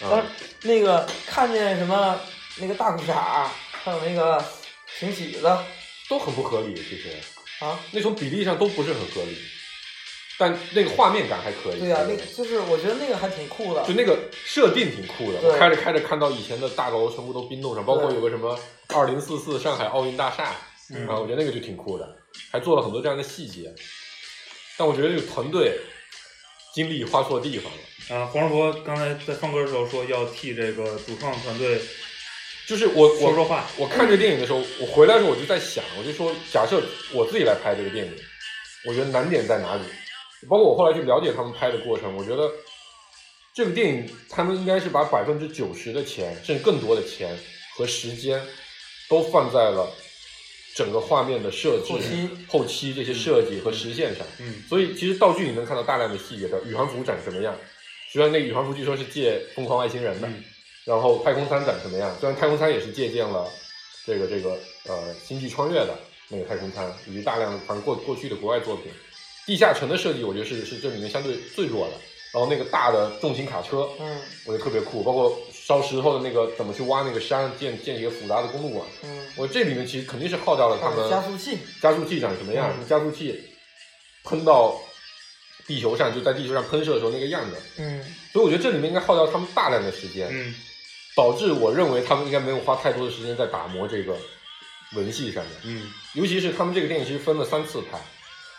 [0.00, 0.26] 但啊、
[0.62, 2.18] 那个看见什么
[2.56, 3.48] 那个大裤衩，
[3.84, 4.42] 还有那个
[4.98, 5.42] 平起子
[6.08, 7.10] 都很不合理，其实
[7.60, 9.36] 啊，那从比例上都不是很合理，
[10.38, 11.80] 但那个画面感还可以。
[11.80, 13.94] 对呀、那个就是我觉得那个还挺酷的就。
[13.94, 20.54] 那个设定挺酷的，我开着开着看到以前的大楼全部都冰冻上，包括有个什么二零四四上海奥运大厦，
[20.94, 22.16] 嗯啊，我觉得那个就挺酷的，
[22.52, 23.74] 还做了很多这样的细节。
[24.76, 25.78] 但我觉得这个团队
[26.74, 31.80] 精力花错地方了，啊，黄世博刚才在放歌的时候说要替这个主创团队
[32.68, 33.64] 就是我我说说话。
[33.78, 36.82] 我看这电影的时候，我回来的时候我就在想，我就说，假设
[37.14, 38.12] 我自己来拍这个电影，
[38.84, 39.82] 我觉得难点在哪里？
[40.48, 42.50] 包括我后来去了解他们拍的过程，我觉得
[43.54, 47.36] 这个电影他们应该是把百分之九十的钱，甚至更多的钱
[47.76, 48.40] 和时间，
[49.08, 49.90] 都放在了
[50.74, 54.26] 整个画面的设计、后期后期这些设计和实现上。
[54.40, 57.56] 嗯所以其实道具你能看到大量的细节的，宇航服长什么样？
[58.12, 60.44] 虽然那个宇航服据说是借《疯狂外星人》的，嗯
[60.84, 62.14] 然后太空舱长什么样？
[62.20, 63.50] 虽然太空舱也是借鉴了
[64.04, 64.50] 这个这个
[64.86, 68.92] 呃《星际穿越》的那个太空舱，以及大量的反正过过去的国外作品。
[69.46, 71.94] 地下城的设计，我觉得是是这里面相对最弱的。
[72.32, 78.86] 然后那个大的重型卡车，嗯我觉得特别酷，包括烧石头的那个怎么去挖那个山，建建一个复杂的公路网。
[79.04, 82.70] 嗯，我这里面其实肯定是耗掉了他们加速器，加速器长什么样？
[82.78, 83.40] 嗯加速器
[84.24, 84.78] 喷到
[85.66, 87.56] 地球上，就在地球上喷射的时候那个样子。
[87.78, 90.54] 嗯所以我觉得这里面应该耗掉他们大量的时间，嗯
[91.14, 94.14] 导致我认为他们应该没有花太多的时间在打磨这个
[94.92, 95.54] 文戏上面。
[95.64, 97.98] 嗯，尤其是他们这个电影其实分了三次拍，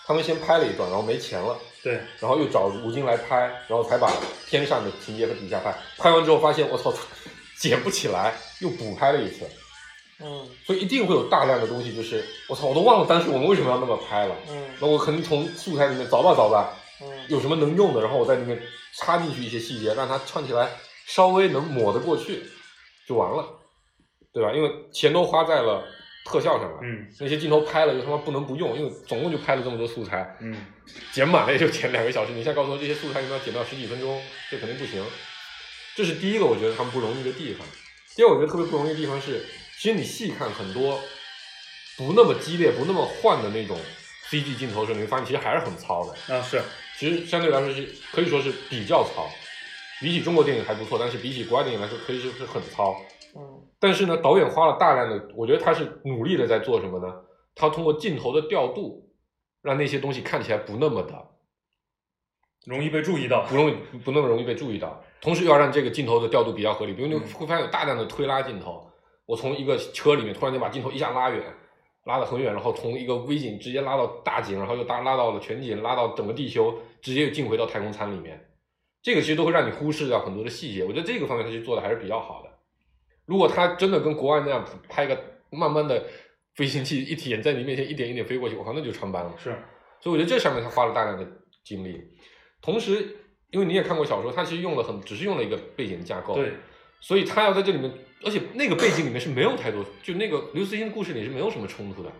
[0.07, 4.09] 他们先拍了一段，然后没钱了，对，然后又找吴京来拍，然后才把
[4.47, 5.77] 天上的情节和底下拍。
[5.97, 6.93] 拍完之后发现我操，
[7.59, 9.45] 剪不起来，又补拍了一次。
[10.19, 14.35] 嗯所以一定会有大量的东西，就是我操，我都忘了当时我们为什么要那么拍了。
[14.49, 18.59] 嗯那我可能从素材里面找吧找吧，嗯有什么能用的，然后我在里面
[18.97, 20.71] 插进去一些细节，让它唱起来
[21.05, 22.43] 稍微能抹得过去，
[23.07, 23.45] 就完了，
[24.33, 24.51] 对吧？
[24.53, 25.83] 因为钱都花在了
[26.27, 30.65] 特效上了，嗯那些镜头拍了又他妈不能不用，因为总共就拍了这么多素材，嗯
[31.13, 32.33] 剪满了也就剪两个小时。
[32.33, 35.03] 你现在告诉我这些素材你们要剪到十几分钟，这肯定不行。
[35.95, 37.65] 这是第一个我觉得他们不容易的地方。
[38.15, 39.45] 第二，我觉得特别不容易的地方是，
[39.79, 40.99] 其实你细看很多
[41.97, 43.79] 不那么激烈、不那么换的那种
[44.29, 46.35] CG 镜头的时候，你会发现其实还是很糙的。
[46.35, 46.61] 啊是，
[46.97, 49.29] 其实相对来说是可以说是比较糙，
[50.01, 52.99] 比起中国电影还不错，但是比起国外电影来说，可以说是很糙。
[53.35, 57.21] 嗯但是呢，导演花了大量的，我觉得他是努力的在做什么呢？
[57.55, 59.09] 他通过镜头的调度，
[59.61, 61.27] 让那些东西看起来不那么的
[62.65, 63.45] 容易被注意到。
[63.47, 66.93] 不容易不那么容易被注意到，同时又要让这个镜头的调度比较合理。
[66.93, 68.89] 比如你嗯会发现有大量的推拉镜头，
[69.25, 71.41] 我从一个车里面突然间把镜头一下拉远，
[72.05, 78.43] 拉得很远，然后从一个微景直接拉到大景，然后又拉拉到了全景，拉到整个地球，直接又进回到太空舱里面。
[79.01, 80.83] 这个其实都会让你忽视掉很多的细节。
[80.83, 82.49] 我觉得这个方面他其实做的还是比较好的。
[83.27, 85.15] 如果他真的跟国外那样拍个
[85.51, 86.03] 慢慢的
[86.55, 89.35] 飞行器一点在你面前一点一点飞过去，我靠，那就穿帮了。
[89.37, 89.55] 是，
[90.01, 91.27] 所以我觉得这上面他花了大量的
[91.63, 92.01] 精力。
[92.61, 93.15] 同时，
[93.51, 96.53] 因为你也看过小说，他其实用了很只是用了一个背景架构，对，
[96.99, 97.91] 所以他要在这里面，
[98.23, 102.11] 而且那个背景里面是没有太多，就那个刘慈欣的故事里是没有什么冲突的。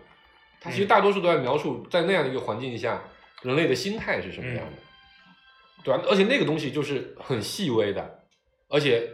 [0.60, 3.02] 他其实大多数都在描述在那样的一个环境下，
[3.42, 4.72] 人类的心态是什么样的，
[5.84, 6.02] 对吧？
[6.08, 8.24] 而且那个东西就是很细微的，
[8.68, 9.08] 而且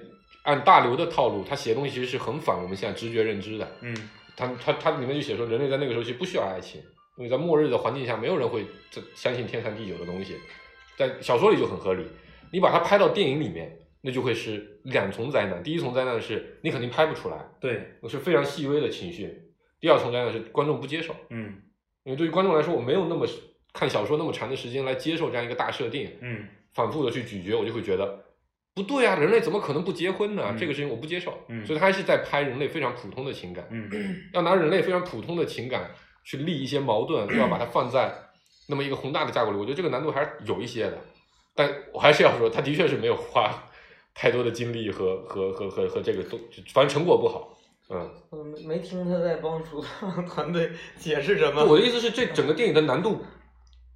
[0.45, 3.71] 按大刘的套路，他写的东西其实是很反我们现在直觉认知的。
[3.83, 3.95] 嗯
[4.37, 6.81] 他他他里面就写说，人类在那个时候其实不需要爱情，
[7.19, 10.37] 因为在末日的环境下，没有人会这相信天长地久的东西。
[10.97, 12.05] 在小说里就很合理，
[12.53, 15.63] 你把它拍到电影里面，那就会是两重灾难。
[15.63, 19.29] 第一重灾难是你肯定拍不出来，对，那是非常细微的情绪；
[19.81, 21.55] 第二重灾难是观众不接受，嗯
[22.03, 23.27] 因为对于观众来说，我没有那么
[23.73, 28.24] 看小说那么长的时间来接受这样一个大设定，嗯反复的去咀嚼，我就会觉得
[28.75, 30.47] 不对啊，人类怎么可能不结婚呢？
[30.51, 31.33] 嗯这个事情我不接受。
[31.49, 33.65] 嗯所以他还是在拍人类非常普通的情感。
[33.71, 33.89] 嗯
[34.33, 35.91] 要拿人类非常普通的情感
[36.25, 38.13] 去立一些矛盾，又要把它放在
[38.69, 40.99] 那么一个宏大的架构里，我觉得这个难度还是有一些的。
[41.55, 43.49] 但我还是要说，他的确是没有花
[44.13, 46.37] 太多的精力和和和和和这个都，
[46.73, 47.57] 反正成果不好。
[47.91, 49.85] 嗯，我没没听他在帮主
[50.27, 51.63] 团队解释什么。
[51.65, 53.23] 我的意思是，这整个电影的难度。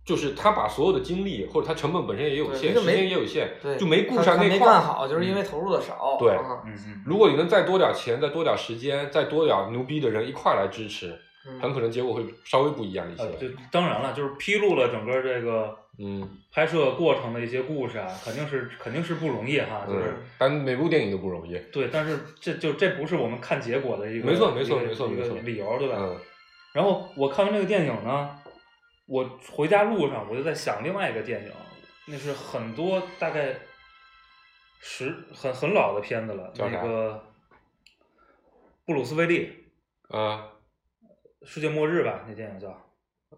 [0.08, 4.48] 就是他把所有的精力，或者他成本本身也有限，时间也有限，对，就没顾上那块儿。
[4.48, 6.16] 没干好，就是因为投入的少。
[6.18, 11.14] 对啊嗯嗯，如果你能再多点钱，再多点时间，再多点牛逼的人一块儿来支持，
[11.46, 13.22] 嗯很可能结果会稍微不一样一些。
[13.22, 21.58] 呃，就当然了，就是披露了整个这个嗯拍摄过程的一些故事啊，肯定是肯定是不容易哈，就是、嗯，但每部电影都不容易。
[21.70, 25.96] 对，但是这就这不是我们看结果的一个没错没错没错没错理由，对吧？
[25.98, 26.16] 嗯
[26.74, 28.28] 然后我看完这个电影呢，
[29.08, 31.50] 我回家路上我就在想另外一个电影，
[32.06, 33.56] 那是很多大概
[34.80, 37.24] 十很很老的片子了，那个
[38.84, 39.66] 布鲁斯威利
[40.08, 40.52] 啊
[41.42, 42.68] 世界末日吧，那电影叫，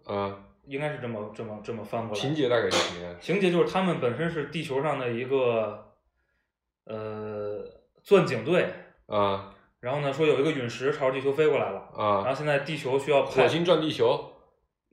[0.03, 2.21] 啊，应该是这么这么这么翻过来。
[2.21, 3.15] 情节大概是什么样？
[3.21, 5.93] 情节就是他们本身是地球上的一个
[6.85, 7.63] 呃
[8.03, 8.67] 钻井队，
[9.07, 14.30] 啊然后呢说有一个陨石朝着地球飞过来了啊，然后啊，现在地球需要派火星转地球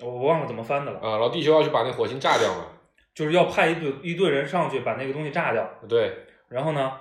[0.00, 2.66] 我我忘了怎么翻的了，啊，然后地球要去把那火星炸掉嘛？
[3.14, 6.14] 就是要派一队一队人上去把那个东西炸掉，对，
[6.48, 6.92] 然后呢，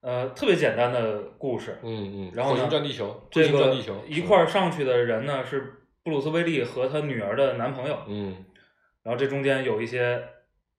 [0.00, 8.44] 呃，特别简单的故事，嗯嗯，然后呢火星转地球，这个彗星转地球，一块儿上去的人呢是布鲁斯威利和他女儿的男朋友，嗯。
[9.02, 10.20] 然后这中间有一些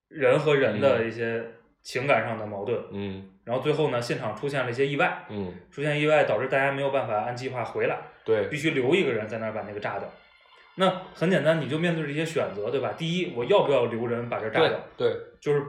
[0.09, 1.43] 人和人的一些
[1.81, 3.29] 情感上的矛盾，嗯。
[3.43, 8.47] 然后最后呢，现场出现了一些意外，嗯，出现意外导致大家没有办法按计划回来，对。
[8.49, 10.09] 必，须留一个人在那儿把那个炸掉。
[10.77, 12.93] 那很简单，你就面对这些选择，对吧？
[12.97, 14.79] 第一，我要不要留人把这炸对掉？
[14.95, 15.63] 对，就是，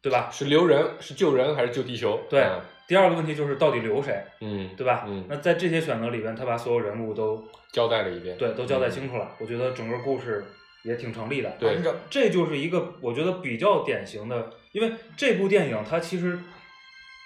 [0.00, 0.30] 对吧？
[0.32, 2.20] 是留人是救人还是救地球？
[2.30, 5.04] 对啊第二个问题就是到底留谁，嗯，对吧？
[5.08, 8.36] 嗯那在这些选择里边，他把所有人物都交代了一遍。
[8.36, 10.44] 对都交代清楚了，我觉得整个故事
[10.82, 11.50] 也挺成立的。
[11.58, 11.78] 对。
[12.10, 16.38] 这就是一个我觉得比较典型的，因为这部电影它其实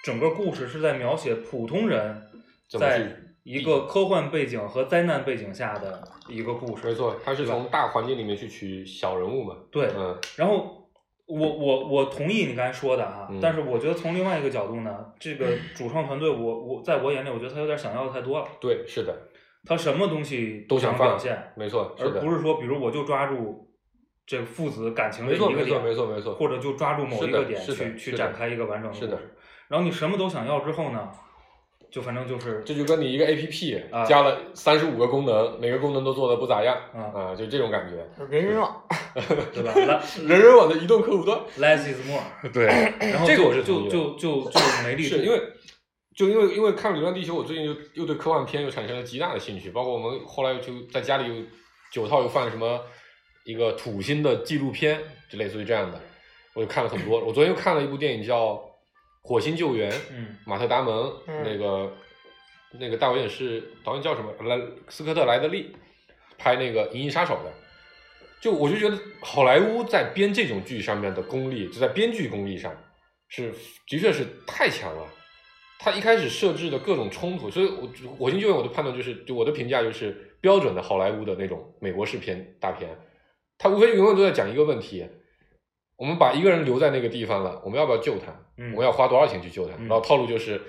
[0.03, 2.23] 整个故事是在描写普通人
[2.69, 3.15] 在
[3.51, 6.87] 一个科幻背景和灾难背景下的一个故事。
[6.87, 9.55] 没错，他是从大环境里面去取小人物嘛。
[9.71, 10.87] 对，嗯然后
[11.25, 19.15] 我我我同意你刚才说的哈，嗯但是我觉得从另外一个角度呢，这个 主创团队我我在我眼里，我觉得他有点想要的太多了，对，是的，
[19.65, 23.67] 他什么东西都想表现，没错，而，不是说比如我就抓住
[24.27, 29.33] 这个父子感情这没错，没错，一个点，没错，没错，或者就抓住某一个点去去展开一个完整的故是的事。
[29.69, 31.09] 然后你什么都想要之后呢，
[31.91, 34.05] 就反正就是这就跟你一个 A P P 啊。
[34.05, 38.25] 加了三十五个功能，每个功能都做的不咋样啊啊，就这种感觉。
[38.25, 38.83] 人人网，
[39.53, 39.73] 对吧？
[40.27, 42.21] 人人网的移动客户端，less is more，
[42.53, 42.65] 对，
[42.99, 45.41] 然后这个我是就就就就没力，是因为
[46.15, 51.43] 就因为因为看《流浪地球》，我最近又又对科幻片又产生了极大的兴趣，包括我们后来就在家里又
[51.91, 52.79] 九套又放什么
[53.45, 54.99] 一个土星的纪录片，
[55.31, 55.99] 就类似于这样的，
[56.53, 57.19] 我就看了很多。
[57.19, 58.53] 我昨天又看了一部电影叫
[59.21, 61.93] 《火星救援》，嗯马特·达蒙、嗯那个
[62.79, 64.31] 那个导演是导演叫什么？
[64.43, 65.75] 莱斯科特·莱德利
[66.37, 67.51] 拍那个《银翼杀手》的。
[68.41, 72.73] 就我就觉得好莱坞在编这种剧上面的功力，就在编剧功力上
[73.27, 73.53] 是
[73.85, 75.05] 的确是太强了。
[75.77, 82.89] 他一开始设置的各种冲突，所以我《火星救援》我的判断就是，就我的评价就是标准的好莱坞的那种美国式片大片，
[83.57, 85.05] 他无非永远都在讲一个问题：
[85.99, 88.31] 我们把一个人留在那个地方了，我们要不要救他？
[88.57, 89.73] 嗯我们要花多少钱去救他？
[89.77, 90.61] 嗯然后套路就是，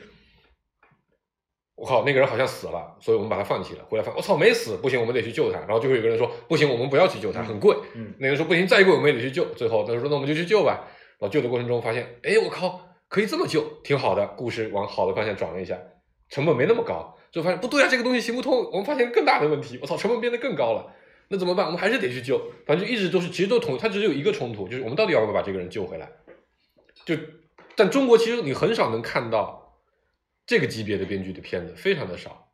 [1.76, 3.84] 我靠，那个人好像死了，所以我们把他放弃了。
[3.88, 5.60] 回来发现，我操，没死，不行，我们得去救他。
[5.60, 7.76] 然后就会有个人说，不行，我们不要去救他，很贵。
[7.94, 9.44] 嗯那个人说不行，再贵我们也得去救。
[9.54, 10.84] 最后他说那我们就去救吧。
[11.20, 14.26] 然后救的过程中发现，哎，我靠，可以这么救，挺好的。
[14.36, 15.78] 故事往好的方向转了一下，
[16.28, 17.16] 成本没那么高。
[17.30, 18.68] 就发现不对啊，这个东西行不通。
[18.72, 20.92] 我们发现更大的问题，我操，成本变得更高了。
[21.32, 21.64] 那怎么办？
[21.64, 22.52] 我们还是得去救。
[22.66, 26.10] 反正就一直都是，其实都同，它只有一个冲突，就是我们到底要不要把这个人救回来。
[27.04, 27.14] 就，
[27.76, 29.80] 但中国其实你很少能看到
[30.44, 32.48] 这个级别的编剧的片子，非常的少。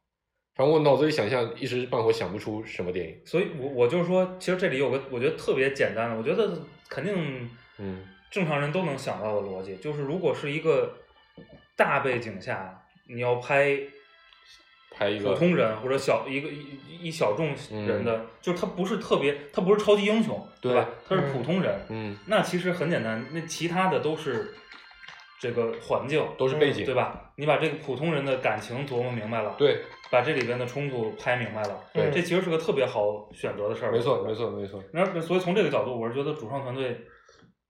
[0.54, 3.18] 反正我脑子里想象一时半会想不出什么电影。
[3.24, 10.98] 所以我我就说，其实这里有个我觉得特别简单的，我觉得肯定嗯正常人都能想到的逻辑，就是如果是一个
[11.76, 13.95] 大背景下，你要拍普
[14.96, 20.88] 拍一个普通人或者小一个一一一小众人的，就是他不是特别，他不是超级英雄，对吧？
[21.06, 24.54] 他是普通人，嗯，那其实很简单，那其他的都是
[25.38, 27.32] 这个环境，都是背景，对吧？
[27.36, 34.34] 你把这个普通人的感情琢磨明白了，，对，把这里边的冲突拍明白了，对这其实是个特别好选择的事儿，没错没。
[34.34, 36.98] 错没错，那，所以从这个角度，我是觉得主创团队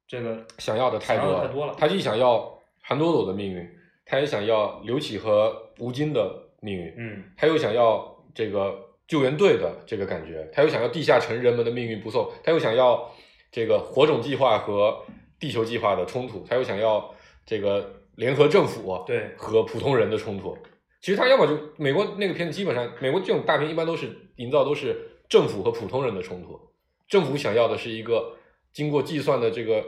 [0.06, 3.68] 这个想要的太多想要的太多了他既想要韩朵朵的命运，
[4.04, 13.08] 他也想要刘启和吴京的命运，嗯他又想要这个救援队的这个感觉，他又想要地下城人们的命运不受，他又想要
[13.52, 15.04] 这个火种计划和
[15.38, 17.14] 地球计划的冲突，他又想要
[17.46, 20.58] 这个联合政府对和普通人的冲突。
[21.00, 24.96] 其实他要么就美国那个片子，基本上美国这种大片一般都是营造都是
[25.28, 26.58] 政府和普通人的冲突，
[27.06, 28.36] 政府想要的是一个
[28.72, 29.84] 经过计算的这个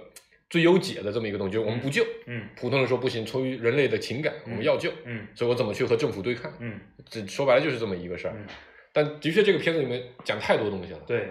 [0.50, 6.52] 最优解的这么一个东西，就是我们不救，嗯普通人说不行，出于人类的情感，我们要救，嗯所以我怎么去和政府对抗？
[6.60, 8.34] 嗯这说白了就是这么一个事儿。
[8.36, 8.46] 嗯
[8.90, 10.98] 但的确这个片子里面讲太多东西了。
[11.06, 11.30] 对，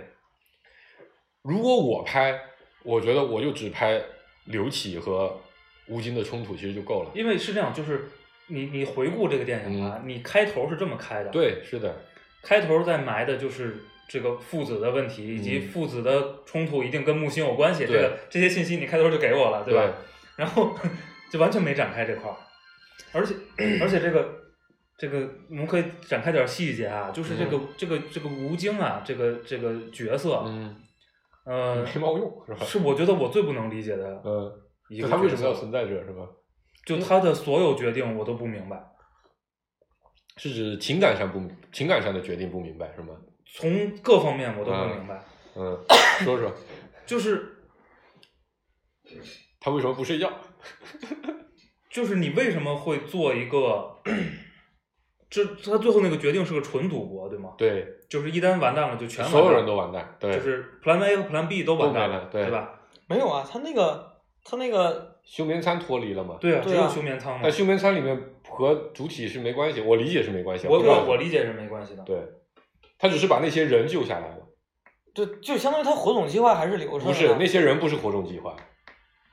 [1.41, 2.39] 如果我拍，
[2.83, 4.01] 我觉得我就只拍
[4.45, 5.37] 刘启和
[5.87, 7.11] 吴京的冲突，其实就够了。
[7.15, 8.09] 因为是这样，就是
[8.45, 11.93] 你你回顾这个电影啊，你开头是这么开的，，嗯对，是的，
[12.43, 13.77] 开头在埋的就是
[14.07, 19.93] 这个父子的问题，以及嗯父子的冲突一定跟木星有关系，这个这些信息你开头就给我了，对吧？
[20.37, 20.73] 然后
[21.31, 22.37] 就完全没展开这块儿，
[23.11, 23.35] 而且
[23.81, 24.29] 而且这个
[24.97, 30.75] 这个我们可以展开点细节啊，就是这个、这个这个吴京啊，这个这个角色，嗯，
[31.45, 32.65] 呃，没毛用是吧？
[32.65, 34.51] 是我觉得我最不能理解的嗯，
[34.89, 36.25] 一个他为什么要存在这是吧？
[36.85, 38.81] 就他的所有决定我都不明白，
[40.37, 41.41] 是指情感上不
[41.73, 43.15] 情感上的决定不明白是吗？
[43.53, 45.23] 从各方面我都不嗯明白，
[45.55, 45.77] 嗯，
[46.23, 46.53] 说说
[47.05, 47.57] 就是
[49.59, 50.31] 他为什么不睡觉？
[51.89, 53.97] 就是你为什么会做一个，
[55.29, 57.53] 这他最后那个决定是个纯赌博，对吗？
[57.57, 62.79] 对，就是一旦完蛋了就全完蛋所有人都完蛋，对，就是 Plan A 和 Plan B 都完蛋了对吧？
[63.07, 66.37] 没有啊，他那个他那个休眠舱脱离了嘛？
[66.39, 67.51] 对啊，只有休眠舱嘛但。
[67.51, 68.15] 休眠舱里面
[68.47, 70.67] 和主体是没关系，我理解是没关系。
[70.67, 72.03] 我我理解是没关系的。
[72.03, 72.17] 对，
[72.99, 74.37] 他只是把那些人救下来了，
[75.13, 78.55] 就就相当于他火种计划还是留着不是那些人不是火种计划，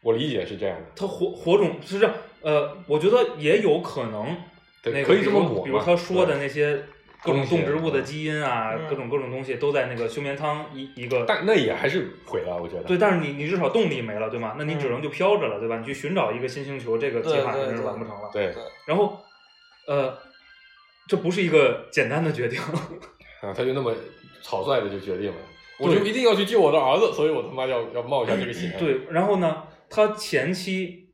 [0.02, 0.86] 我理解是这样的。
[0.96, 4.36] 他火火种是这样，呃，我觉得也有可能，
[4.82, 6.82] 对那个可以这么抹嘛比如他说的那些
[7.22, 11.24] 各种动植物的嗯基因啊，嗯各种各种东西都在那个休眠舱一一个。
[11.26, 12.82] 但那也还是毁了，我觉得。
[12.82, 14.56] 对，但是你你至少动力没了，对吗？
[14.58, 15.78] 那你嗯只能就飘着了，对吧？
[15.78, 18.28] 你去寻找一个新星球，这个计划肯定是完不成了。
[18.30, 18.54] 对
[18.86, 19.18] 然后，
[19.86, 20.14] 呃，
[21.08, 22.60] 这不是一个简单的决定，
[23.44, 23.94] 啊，他就那么
[24.42, 25.36] 草率的就决定了，
[25.78, 28.74] 我就一定要去救我的儿子，所以我他妈要要冒一下这个险。
[28.78, 31.10] 对，然后呢，他前期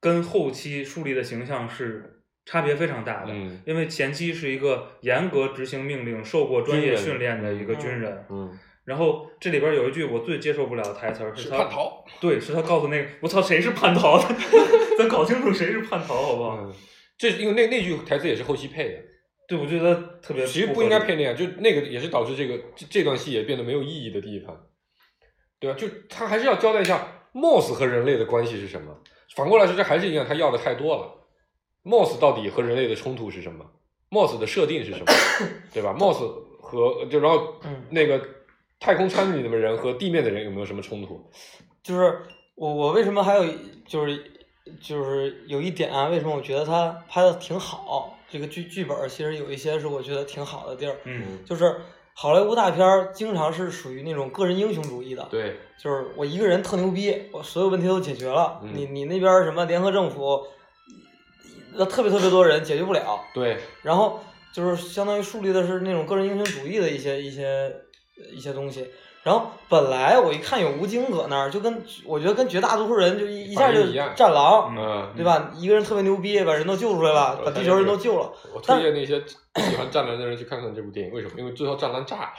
[0.00, 3.60] 跟后期树立的形象是差别非常大的，嗯。
[3.66, 12.04] 因为前期是一个严格执行命令、受过专业训练的一个军人，嗯，然后这里边有一句我最接受不了的台词儿是他叛逃。
[12.20, 14.34] 对，是他告诉那个我操谁是叛逃的，
[14.98, 16.58] 咱搞清楚谁是叛逃好不好？
[16.60, 16.72] 嗯，
[17.16, 18.98] 这因为那那句台词也是后期配的，
[19.46, 24.58] 对，我觉得特别其实不应该配那样，就那个也是导致这个这这段戏也变得没有意义的地方，
[25.60, 25.78] 对吧？
[25.78, 28.96] 就他还是要交代一下 Moss 和人类的关系是什么。
[29.36, 31.28] 反过来说，这还是一样，他要的太多了。
[31.82, 33.64] Moss 到底和人类的冲突是什么
[34.10, 35.06] ？Moss 的设定是什么？
[35.74, 36.18] 对吧？Moss
[36.60, 38.26] 和就然后嗯那个
[38.80, 41.30] 太空舱里面的人和地面的人有没有什么冲突？
[41.82, 42.22] 就是
[42.54, 43.44] 我我为什么还有
[43.86, 44.32] 就是
[44.80, 48.18] 就是有一点啊，为什么我觉得他拍的挺好？
[48.34, 51.44] 这个剧剧本其实有一些是我觉得挺好的地儿，嗯。
[51.44, 51.76] 就是
[52.14, 58.72] 好莱坞大片儿经常是属于那种个人英雄主义的，对，就是我一个人特牛逼，我所有问题都解决了，嗯。
[58.74, 60.44] 你你那边儿什么联合政府，
[61.74, 64.18] 那特别特别多人解决不了，对，然后
[64.52, 67.72] 就是相当于树立的是那种个人英雄主义的一些一些
[68.32, 68.90] 一些东西。
[69.24, 73.82] 然后本来我一看有吴京搁那儿，就跟我觉得跟绝大多数人就一一下就
[74.14, 75.50] 战狼，嗯，对吧？
[75.56, 78.30] 一个人特别牛逼，把人都救出来了，把地球人都救了。
[78.54, 79.18] 我推荐那些
[79.56, 81.34] 喜欢战狼的人去看看这部电影，为什么？
[81.38, 82.32] 因为最后战狼炸了。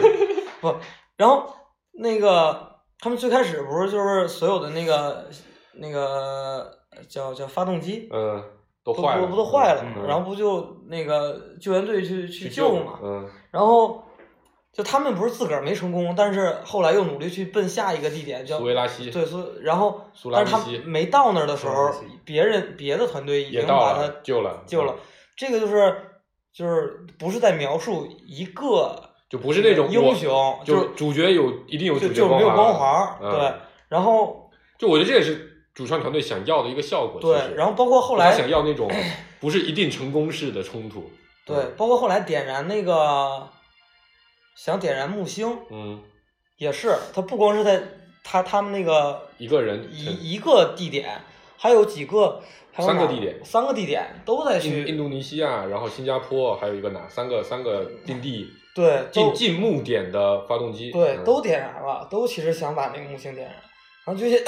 [0.62, 0.74] 不，
[1.18, 1.54] 然后
[1.92, 5.26] 那个他们最开始不是就是所有的那个
[5.74, 6.70] 那个
[7.08, 8.42] 叫叫发动机嗯，
[8.82, 14.02] 都坏了，不不都坏了，嗯然后不就那个救援队去去去救嘛，嗯，然后
[14.72, 21.94] 就他们不是自个儿没成功，但是后来又努力去奔下一个地点叫苏维拉西对苏，然后苏拉但是他没到那儿的时候
[22.24, 24.94] 别人别的团队已经把他救了救了，
[25.36, 25.94] 这个就是
[26.54, 33.52] 就是不是在描述一个就不是那种英雄，就是主角有一定有就主角就没有光环对，
[33.88, 37.20] 然后就我觉得这也是主创团队想要的一个效果。
[37.20, 38.90] 对，然后包括后来想要那种
[39.40, 41.10] 不是一定成功式的冲突。
[41.44, 43.48] 对，包括后来点燃那个
[44.56, 46.02] 想点燃木星，嗯，
[46.58, 47.82] 也是他不光是在
[48.22, 51.20] 他他们那个一个人一一个地点，
[51.56, 52.42] 还有几个
[52.72, 60.90] 还有三个地点三个地点都在去印印度尼西亚，然后新加坡，还有一个哪三个三个定地对进进木点的发动机。
[60.90, 63.56] 嗯对都点燃了，都其实想把那个木星点燃，
[64.04, 64.42] 然后这些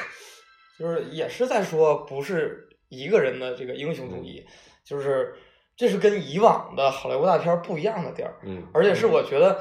[0.78, 4.46] 就是也是在说不是一个人的这个英雄主义，
[4.84, 5.34] 就是
[5.78, 9.60] 这是跟以往的好莱坞大片不一样的地儿，嗯，而且是我觉得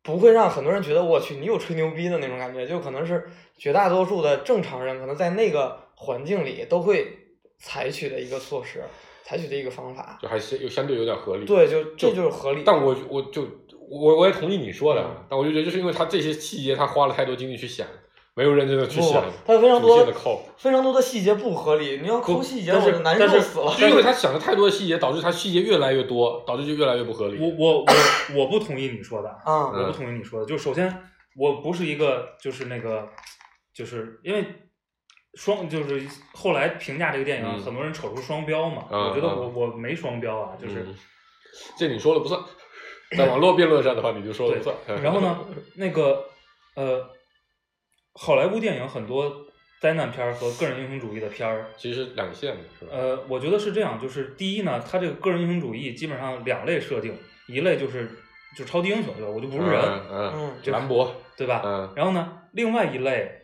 [0.00, 3.28] 不会让很多人觉得我去你有吹牛逼的那种感觉，就可能是
[3.58, 7.18] 绝大多数的正常人可能在那个环境里都会
[7.58, 8.84] 采取的一个措施，
[9.24, 10.16] 采取的一个方法。
[10.22, 11.44] 就还是有相对有点合理。
[11.44, 12.62] 对，就这就是合理。
[12.64, 13.42] 但我我就
[13.90, 17.84] 我我也同意你说的，嗯但我就觉得就是因为他这些细节他花了太多精力去想，
[18.34, 20.42] 没有认真的去想，他有非常多的扣。
[20.56, 23.74] 非常多的细节不合理，你要抠细节，是我就难受死了。
[23.76, 27.38] 就因为他想的太多的细节，导致他细节越来越多，导致就越来越不合理。
[27.38, 30.46] 我我我我不同意你说的，啊，我不同意你说的。
[30.46, 31.02] 就首先，
[31.36, 33.08] 我不是一个就是那个，
[33.74, 34.44] 就是因为
[35.34, 36.02] 双就是
[36.32, 38.84] 后来评价这个电影，嗯很多人扯出双标嘛。
[38.90, 40.94] 嗯我觉得嗯我我没双标啊，就是、嗯
[41.76, 42.40] 这你说了不算，
[43.14, 44.74] 在网络辩论上的话，你就说了不算。
[45.02, 45.38] 然后呢，
[45.76, 46.24] 那个
[46.76, 47.06] 呃，
[48.14, 49.46] 好莱坞电影很多
[49.80, 52.92] 灾难片儿和个人英雄主义的片儿，其实是两线的，是吧？
[52.92, 57.16] 呃，我觉得是这样，就是第一呢，它这个个人英雄主义基本上两类设定，
[57.48, 58.08] 一类就是
[58.56, 59.30] 就超级英雄，对吧？
[59.30, 61.62] 我就不是人，嗯嗯嗯，就兰博，对吧？
[61.64, 63.42] 嗯然后呢，另外一类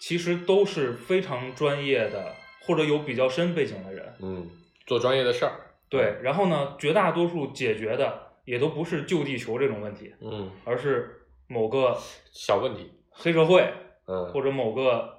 [0.00, 4.48] 其实都是非常专业的，或者有比较深背景的人，嗯，
[4.86, 5.52] 做专业的事儿。
[5.88, 6.16] 对。
[6.22, 11.98] 然后呢，绝大多数解决的也都不是救地球这种问题，嗯，而是某个
[12.32, 12.92] 小问题。
[13.10, 13.72] 黑社会
[14.06, 15.18] 嗯，或者某个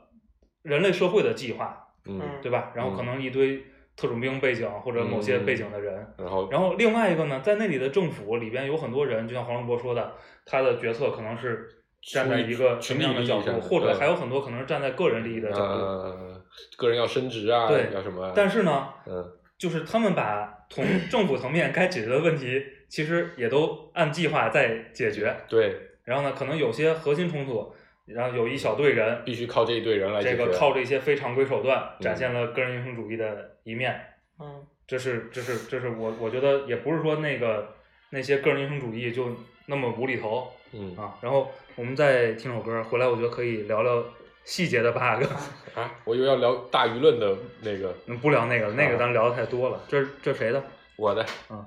[0.64, 2.72] 人类社会的计划，嗯，对吧？
[2.76, 3.64] 然后可嗯能一堆
[3.96, 5.96] 特种兵背景或者某些背景的人。
[6.18, 10.14] 然后然后另外一个呢，在那里的政府里边有很多人，就像黄世博说的，
[10.46, 11.68] 他的决策可能是
[12.02, 15.64] 站在一个什么样的角度，或者还有很多可能是站在个人利益的角度。
[15.64, 16.42] 呃，
[16.78, 18.34] 个人要升职啊，对要什么啊？
[18.36, 19.26] 但是呢，嗯
[19.58, 25.34] 就是他们把从 政府层面该解决的问题，其实也都按计划在解决。
[25.48, 25.74] 对，
[26.04, 27.74] 然后呢，可能有些核心冲突，
[28.06, 30.22] 然后有一小队人，必须靠这一队人来。
[30.22, 34.00] 这个靠这些非常规手段嗯展现了个人英雄主义的一面。
[34.40, 37.74] 嗯这是这是这是我我觉得也不是说那个
[38.12, 39.36] 那些个人英雄主义就
[39.66, 41.18] 那么无厘头嗯啊。
[41.22, 44.04] 然后我们再听首歌，回来我觉得可以聊聊
[44.44, 45.26] 细节的 bug。
[45.74, 49.82] 啊，我以为要聊大舆论的那个嗯，不聊那个了，那个咱聊的太多了。
[49.88, 50.64] 这这谁的？
[50.96, 51.66] 我的，嗯，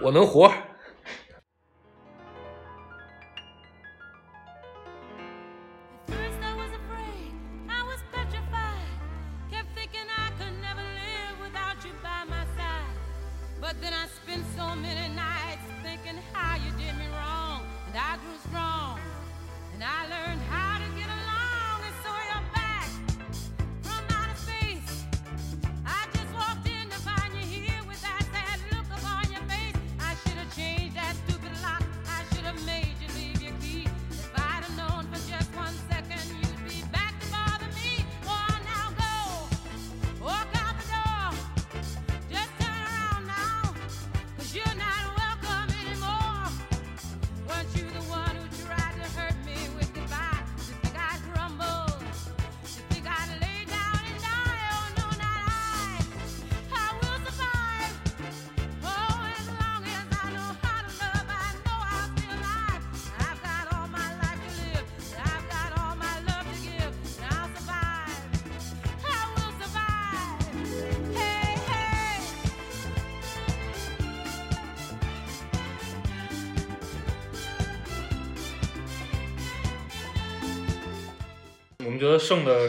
[0.00, 0.50] 我能活。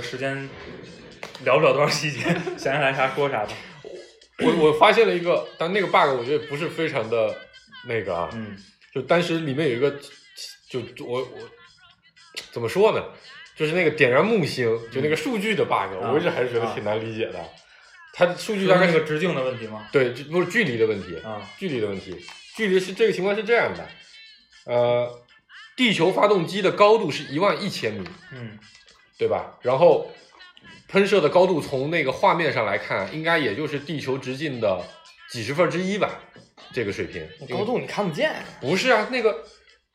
[0.01, 0.49] 时间
[1.43, 2.19] 聊不了多少细节，
[2.57, 3.51] 想起来啥说啥吧。
[4.39, 7.35] 我我发现了一个，但那个 bug 我觉得不是非常的
[7.87, 8.57] 那个啊，嗯
[8.93, 9.91] 就当时里面有一个，
[10.69, 11.37] 就就我我
[12.51, 13.03] 怎么说呢？
[13.55, 17.39] 就是那个点燃木星，就那个数据的 bug，、啊我一直还是觉得挺难理解的。
[18.13, 19.87] 它数据是大概是那个直径的问题吗？
[19.91, 22.17] 对，这不是距离的问题啊，距离的问题。
[22.55, 23.87] 距离是这个情况是这样的，
[24.65, 25.21] 呃，
[25.75, 28.57] 地球发动机的高度是一万一千米，嗯
[29.19, 29.59] 对吧？
[29.61, 30.09] 然后
[30.87, 34.81] 喷射的高度从那个画面上来看，应该也就是地球直径的
[35.29, 36.09] 几十分之一吧，
[36.73, 37.27] 这个水平。
[37.49, 39.43] 高度你看不见，不是啊，那个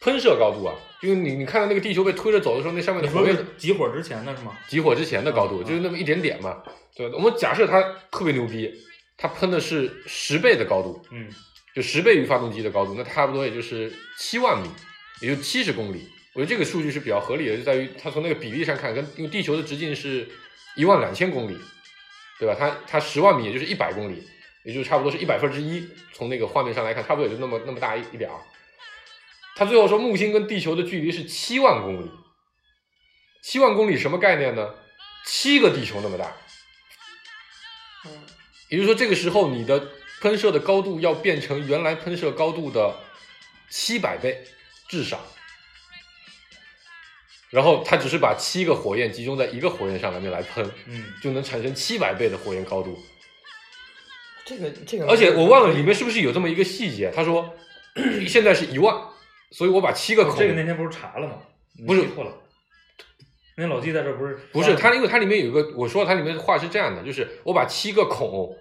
[0.01, 4.57] 喷射高度啊，就是你你看到那个地球被推着走的时候，那上面的火焰是集火之前的是吗？
[4.68, 6.62] 集火之前的高度，嗯就是那么一点点嘛。
[6.95, 8.72] 对，我们假设它特别牛逼，
[9.16, 11.29] 它喷的是十倍的高度，嗯
[11.75, 14.68] 就十倍于发动机的高度，那差不多也就是七万米，
[15.20, 16.09] 也就七十公里。
[16.35, 20.28] 我觉得这个数据是比较合理的，就在于它从那个比例上看，跟因为地球的直径是
[20.76, 21.57] 一万两千公里，
[22.41, 22.57] 对吧？
[22.59, 24.28] 它它十万米也就是一百公里，
[24.64, 25.89] 也就差不多是一百分之一。
[26.12, 28.37] 从那个画面上来看，差不多也就那么那么大一一点儿。
[29.55, 32.11] 他最后说木星跟地球的距离是七万公里，
[33.41, 34.74] 七万公里什么概念呢？
[35.24, 36.37] 七个地球那么大。
[38.07, 38.11] 嗯，
[38.70, 39.89] 也就是说，这个时候你的
[40.20, 42.93] 喷射的高度要变成原来喷射高度的
[43.70, 44.45] 七百倍，
[44.89, 45.24] 至少。
[47.55, 52.99] 然后它只是把七个火焰集中在一个火焰上面来喷，嗯就能产生七百倍的火焰高度。
[54.45, 57.55] 这个这个，而且我忘了里面是不是有这么一个细节，他说
[58.27, 58.93] 现在是一万，
[59.53, 61.39] 所以我把七个孔，这个那天不是查了吗？
[61.87, 62.33] 不是记错了。
[63.57, 68.53] 那老弟在这不是不是他，因为它里面有一个，我说它里面的话是这样的，就是我把七个孔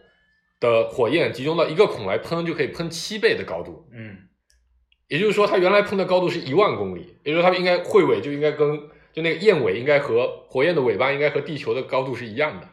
[0.59, 3.89] 的火焰集中到一个孔来喷，就可以喷七倍的高度。
[3.91, 4.15] 嗯
[5.07, 8.77] 也就是说，它原来喷的高度是一万公里，也就是说，它应该彗尾就应该跟
[9.11, 12.67] 就那个焰尾应该和火焰的尾巴应该和地球的高度是一样的。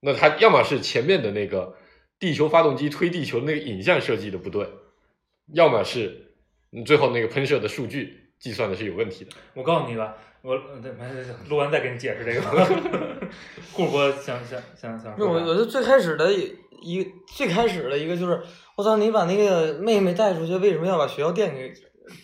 [0.00, 1.76] 那它要么是前面的那个
[2.18, 4.68] 地球发动机推地球那个影像设计的不对，
[5.54, 6.34] 要么是
[6.70, 9.30] 你最后那个喷射的数据计算的是有问题的。
[9.54, 12.40] 我告诉你吧，我呃对，没没没录完再给你解释这个。
[13.72, 16.30] 顾主播想想想想那我，我就最开始的
[16.82, 18.42] 一一最开始的一个就是，
[18.76, 21.72] 我操，你把那个妹妹带出去，为什么要把学校电给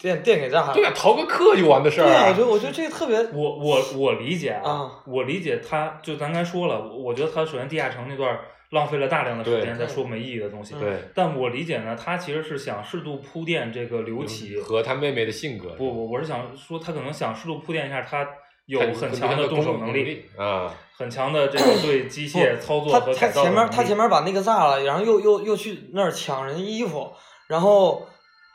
[0.00, 0.74] 电电给炸了？
[0.74, 8.38] 对啊，逃个课就完的事儿对我觉得我觉得这个特别，我我我理解啊我理解他，就咱刚才说了，我我觉得他首先地下城那段
[8.70, 10.74] 浪费了大量的时间在说没意义的东西。
[10.74, 14.58] 嗯对，但我理解呢，他其实是想适度铺垫这个刘启。
[14.60, 18.28] 和他妹妹的性格不不，我是想说，他可能想适度铺垫一下，他
[18.68, 27.10] 有很强的动手能力，力啊，很强的这个对机械操作他和他前面改造他前面他前面把那个炸了，然后又又又去那儿抢人衣服，
[27.46, 28.06] 然后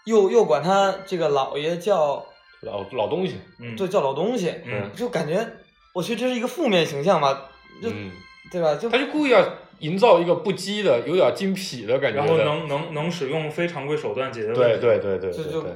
[0.05, 2.23] 又又管他这个老爷叫
[2.61, 5.45] 老老东西，嗯对叫老东西，嗯就感觉
[5.93, 7.49] 我去这是一个负面形象吧，
[7.81, 8.11] 就、嗯，
[8.51, 8.75] 对吧？
[8.75, 9.43] 就他就故意要
[9.79, 12.43] 营造一个不羁的、有点精痞的感觉的。
[12.43, 14.61] 然后能能能使用非常规手段解决问题。
[14.61, 15.71] 对对对对对，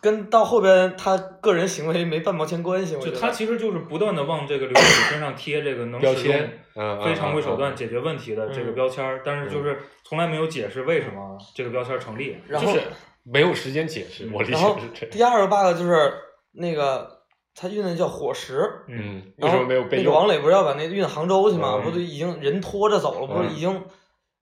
[0.00, 12.36] 跟到后边他个人行为没半毛钱关系，就他其实就是不断的往这个刘启身上贴这个能标使用签，嗯，非常规手段嗯，解决问题的这个嗯标签儿，但是就是从来没有解释为什么这个标签成立。
[12.46, 12.86] 然后就是
[13.24, 15.10] 没有时间解释，嗯我理然后解是这样。
[15.10, 16.12] 第二个 bug 就是
[16.52, 17.20] 那个
[17.54, 20.10] 他运的叫火石，嗯，嗯，为什么没有被那个？
[20.10, 21.80] 王磊不是要把那运杭州去吗？
[21.80, 21.82] 嗯。
[21.84, 23.54] 不就已经人拖着走了，不是嗯。
[23.54, 23.84] 已经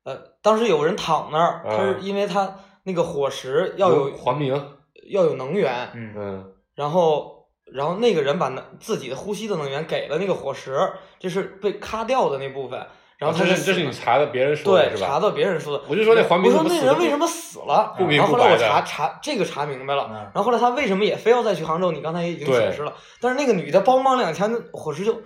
[0.05, 2.03] 呃，当时有人躺那儿，他是嗯。
[2.03, 4.55] 因为他那个火石要有黄明，
[5.11, 6.15] 要有能源，嗯。
[6.17, 6.53] 嗯。
[6.75, 10.77] 然后然后那个人把能自己的呼吸的能源给了那个火石，
[11.19, 12.79] 这是被咔掉的那部分，
[13.19, 14.97] 然后他就哦这是这是你查的，别人说的是吧？
[14.97, 17.95] 对查到别人说的，我就说那黄明我说那人为什么死了？
[17.97, 20.15] 不明然后后来我查查这个查明白了，嗯。
[20.15, 21.91] 然后后来他为什么也非要再去杭州？
[21.93, 25.23] 你刚才也已经解释了，但是那个女的梆梆两枪，那火石就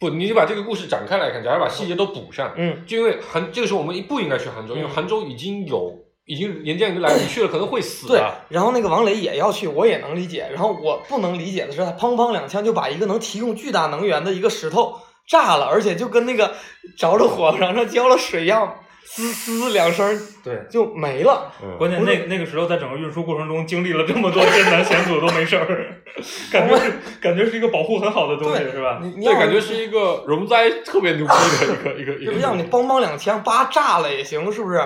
[0.00, 2.86] 不，你就把这个故事展开来看，假如把细节都补上，嗯。
[2.86, 4.90] 就因为杭这个时候我们不应该去杭州，因为嗯。
[4.90, 5.94] 杭州已经有
[6.28, 10.46] 已经年鉴已经来了，你去了可能会死对的。，然后那个王磊也要去，我也能理解。
[10.52, 14.94] 然后我不能理解的是，他砰砰两枪就把一个能提供巨大能源的一个石头
[15.26, 16.54] 炸了，而且就跟那个
[16.96, 18.74] 着了火往上浇了水一样，
[19.04, 20.62] 滋滋两声对。
[20.70, 21.50] 就没了。
[21.62, 25.66] 嗯关键那那个时候，在整个运输过程中经历了这么多艰难险阻都没事儿，
[26.52, 28.98] 感觉是感觉是一个保护很好的东西，对是吧？
[29.00, 32.32] 对，你你要感觉是一个容灾特别牛逼的一个一个一个。
[32.32, 34.80] 就是要你梆梆两枪，叭炸了也行，是不是？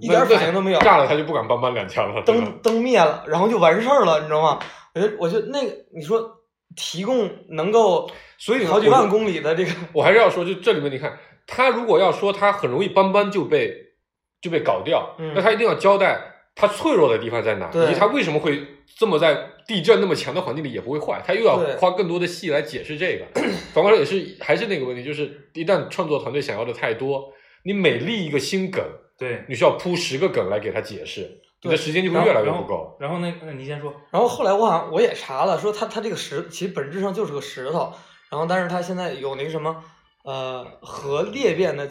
[0.00, 0.80] 一点反应都没有。
[0.80, 4.58] 炸了他就不敢搬搬两枪了，灯灯灭了，然后就完事儿了，你知道吗？
[4.94, 6.30] 我觉得，我觉得那个你说
[6.76, 13.74] 提供能够所以好几万公里的这个，我还是要说，就这里面你看，他如果要说他很容易邦邦就被
[14.40, 16.20] 就被搞掉，嗯那他一定要交代
[16.54, 18.62] 他脆弱的地方在哪，以及他为什么会
[18.98, 23.24] 这么在地震那么强的环境里也不会坏，他又要花更多的戏来解释这个。
[23.72, 27.32] 反过来也是还是那个问题，就是一旦创作团队想要的太多，
[27.64, 28.84] 你每立一个新梗，
[29.22, 29.44] 对。
[29.48, 32.96] 你需要铺十个梗来给他解释，你的时间就会越来越不够。
[32.98, 37.92] 然后那那你先说，然后后来我好像我也查了，说他他这个石其实本质上就是个石头，
[38.30, 39.76] 然后但是他现在有那个什么
[40.24, 41.86] 呃核裂变的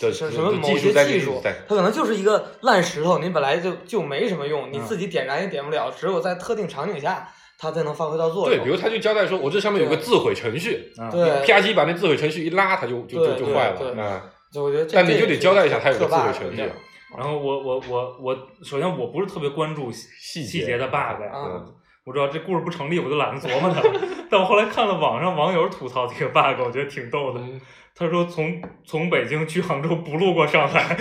[0.00, 4.84] 的什什么某的技术在些技术它可能就是一个烂石头，你本来就就没什么用，你嗯。
[4.86, 8.56] 自己点燃也点不了，只有在特定场景下它才能发挥到作用。
[8.56, 11.44] 对，比如他就交代说，我这上面有个自毁程序，啊，对。
[11.46, 14.22] 啪叽把那自毁程序一拉，它就就就对对就坏了对啊。
[14.52, 16.72] 就我觉得这，但你就得交代一下他有个特自毁 bug 程序这样
[17.16, 21.74] 然后我我我我，首先我不是特别关注细细细节的 bug，啊嗯
[22.04, 24.00] 我知道这故事不成立，我就懒得琢磨它了。
[24.30, 27.40] 但我后来看了网上网友吐槽这个 bug，我觉得挺逗的。
[27.40, 27.60] 嗯
[27.94, 30.96] 他说从从北京去杭州不路过上海，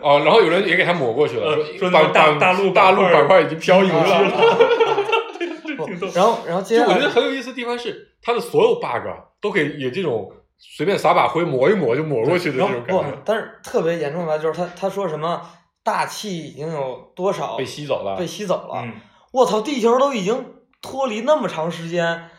[0.00, 4.22] 哦，然后有人也给他抹过去了，呃说那个大大陆大陆板块已经漂移啊了。
[6.14, 15.48] 然后然后接就我下来觉得很有意思的地方是，它的所有 bug 啊都可以有这种随便撒把灰抹一抹就抹过去的这然后不种感觉，，但是特别严重的就是他他说什么
[15.84, 18.26] 大气已经有多少被吸走了被。
[18.26, 18.92] 吸走了，嗯，
[19.32, 22.30] 我操，地球都已经脱离那么长时间，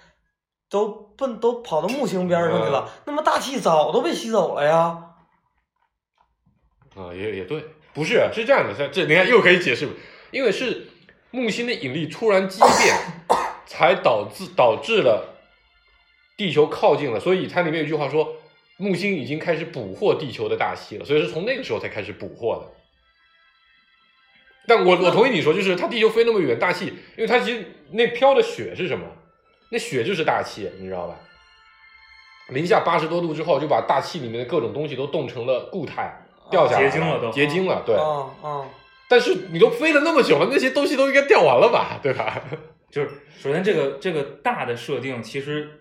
[0.69, 5.05] 都奔都跑到木星边上去了，那么大气早都被吸走了呀。
[6.95, 7.63] 啊，也也对，
[7.93, 9.87] 不是是这样的，这这你看又可以解释，
[10.31, 10.87] 因为是
[11.31, 12.95] 木星的引力突然畸变，
[13.65, 15.38] 才导致导致了
[16.39, 18.37] 地球靠近了，所以它里面有一句话说，
[18.77, 22.71] 木星已经开始捕获地球的大气了，所以是从那个时候才开始捕获的。
[24.65, 26.85] 但我我同意你说，就是它地球飞那么远，大气，
[27.17, 29.05] 因为它其实那飘的雪是什么？
[29.69, 31.19] 那雪就是大气，你知道吧？
[32.51, 37.97] 零下八十多度之后，就把大气里面的各种东西都冻成了固态，掉下来结晶了都结晶了，对。
[37.97, 38.65] 啊啊，
[39.09, 42.41] 但是你都飞了那么久了，那些东西都应该掉完了吧，对吧？
[42.89, 45.78] 就是首先这个这个大的设定，其实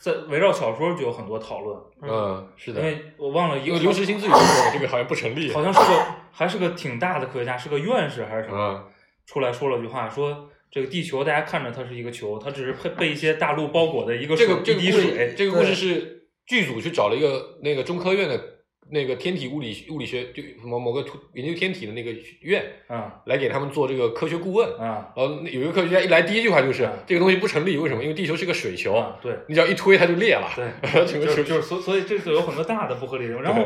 [0.00, 2.80] 在围绕小说就有很多讨论，嗯，是的。
[2.80, 5.52] 因为我忘了一个刘慈欣自己说过，这个好像不成立。
[5.52, 8.84] 好像是个还是个挺大的科学家，是个院士还是什么，嗯
[9.26, 18.42] 出来说了句话，说这个地球大家看着它是一个球，它只是被被一些大陆包裹的一个这个水这个故事一滴水，，这个故事是剧组去找了一个那个中科院的
[18.90, 24.68] 那个天体物理物理学就某某个突研究天体的那个院啊来给他们做这个科学顾问。
[24.78, 28.02] 啊然后有一个科学家一来，第一句话就是嗯这个东西不成立，为什么？
[28.02, 30.48] 因为地球是个水球，嗯，对你只要一推它就裂了。
[30.56, 33.42] 对，整个球就是就是所所以这就有很多大的不合理的地方。
[33.42, 33.62] 然后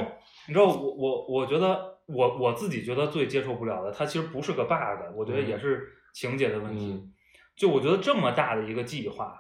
[0.47, 6.87] 你知道我我我觉得我我自己觉得最接受不了的，它其实不是个 bug，我觉得也是情节的问题。
[6.87, 7.12] 嗯，
[7.57, 9.39] 就我觉得这么大的一个计划，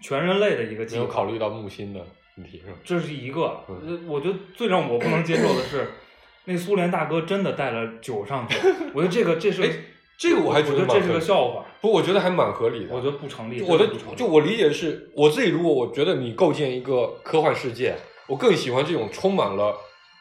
[0.00, 2.04] 全人类的一个计划，没有考虑到木星的
[2.36, 2.78] 问题是吧？
[2.84, 3.60] 这是一个。
[4.06, 5.90] 我觉得最让我不能接受的是，
[6.44, 8.56] 那苏联大哥真的带了酒上去。
[8.94, 9.70] 我觉得这个这是哎
[10.18, 12.94] 这个我还觉得这是个笑话，不，我觉得还蛮合理的。
[12.94, 13.60] 我觉得不成立。
[13.62, 17.96] 我的就我理解的是，我自己如果我觉得你构建一个科幻世界，
[18.28, 19.76] 我更喜欢这种充满了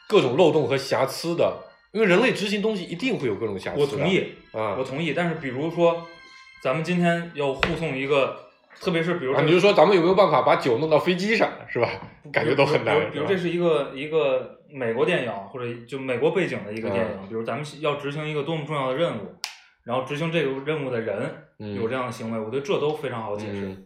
[0.07, 1.55] 各种漏洞和瑕疵的，
[1.91, 3.80] 因为人类执行东西一定会有各种瑕疵。
[3.80, 5.14] 我同意，啊我同意。
[5.14, 6.05] 但是比如说，
[6.64, 8.38] 咱们今天要护送一个，
[8.80, 9.41] 特别是比如啊！
[9.41, 11.89] 你就说咱们有没有办法把酒弄到飞机上，是吧？
[12.32, 13.11] 感觉都很难。
[13.11, 19.36] 比如这是一个一个美国电影或者就美国背景的一个电影，嗯比如咱们要执行一个多么重要的任务，
[19.84, 23.86] 然后执行这个任务的人嗯有这样的行为，我觉得这都非常好解释，嗯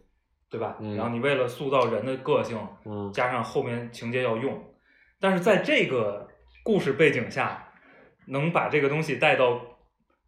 [0.49, 0.77] 对吧？
[0.79, 4.63] 嗯然后你为了塑造人的个性，嗯加上后面情节要用，
[5.19, 6.27] 但是在这个
[6.63, 7.67] 故事背景下，
[8.27, 9.59] 能把这个东西带到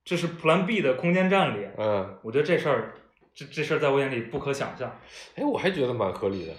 [0.03, 2.95] 这是 Plan B 的空间站里，嗯，我觉得这事儿
[3.37, 4.99] 这这事儿在我眼里不可想象。
[5.35, 6.53] 哎，我还觉得蛮合理的，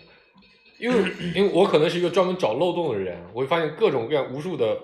[0.78, 4.78] 因为因为我可能是一个专门找漏洞的人，我会发现各种各样无数的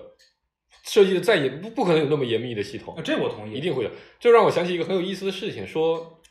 [0.83, 3.89] 设计的再严不不可能有那么严密的系统啊，，这我同意，一定会有。
[4.19, 6.21] 这让我想起一个很有意思的事情，说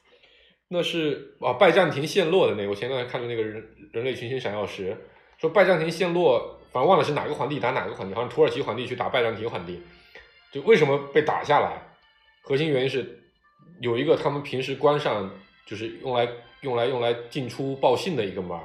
[0.68, 4.94] 那是啊拜占庭陷落的那个，我前段时间看的那个人人类群星闪耀时，
[5.38, 9.80] 说拜占庭陷落，反正忘了是哪个皇帝打哪个皇帝，好像土耳其皇帝去打拜占庭皇帝，
[10.52, 11.88] 就为什么被打下来？
[12.42, 13.22] 核心原因是
[13.80, 15.30] 有一个他们平时关上，
[15.66, 16.28] 就是用来
[16.60, 18.62] 用来用来进出报信的一个门儿，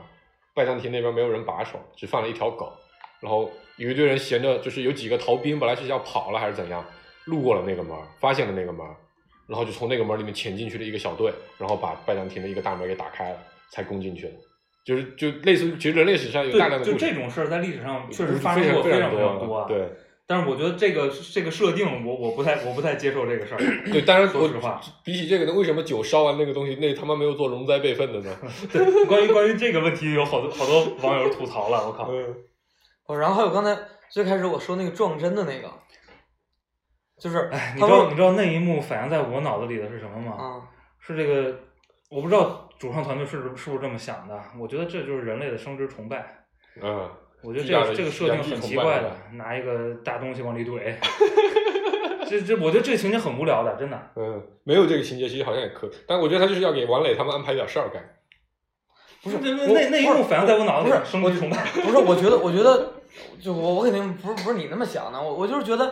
[0.53, 2.71] 拜占庭那边没有人把守，只放了一条狗，
[3.19, 6.85] 然后有一堆人闲着，就是有几个逃兵，本来是要跑了还是怎样，
[7.25, 8.95] 路过了那个门儿，发现了那个门儿，
[9.47, 13.37] 然后就从那个门里面潜进去了一个小队，然后把拜占庭的一个大门给打开了，
[13.69, 14.33] 才攻进去的。
[14.85, 19.67] 就是就类似于，其实人类史上有大量的，就这种事儿在历史上确实发生过非非常非多常多啊。
[19.67, 19.87] 对
[20.29, 23.57] 但是我觉得这个这个设定，我我不太我不太接受这个事儿。
[23.91, 28.37] 对，当然说实话，比起这个呢，为什么酒烧完那个东西，那他妈没有做容灾备份的呢？
[28.71, 31.87] 对，关于关于这个问题，有好多好多网友吐槽了。
[31.87, 32.35] 我靠，嗯
[33.07, 33.75] 哦，然后还有刚才
[34.11, 35.73] 最开始我说那个撞针的那个，
[37.19, 40.33] 就是哎，你知道你知道那一幕反映在我脑子里的是什么吗？
[40.33, 40.61] 啊，
[40.99, 41.59] 是这个，
[42.11, 44.39] 我不知道主创团队是不是是不是这么想的。
[44.59, 46.45] 我觉得这就是人类的生殖崇拜。
[46.81, 47.09] 嗯，
[47.41, 50.93] 我觉得这个这个设定很奇怪的拿一个大东西往里怼。
[52.29, 53.99] 这这，我觉得这个情节很无聊的，真的。
[54.15, 58.03] 嗯，没有这个情节，其实好像也可以，但我觉得他就是要给王磊他们安排点事儿干。
[59.23, 61.57] 不是那我那那一幕反映在我脑子里，不是生殖崇拜。
[61.73, 62.93] 不是，我觉得，我觉得，
[63.41, 65.91] 就我我肯定不是不是你那么想的，我我就是觉得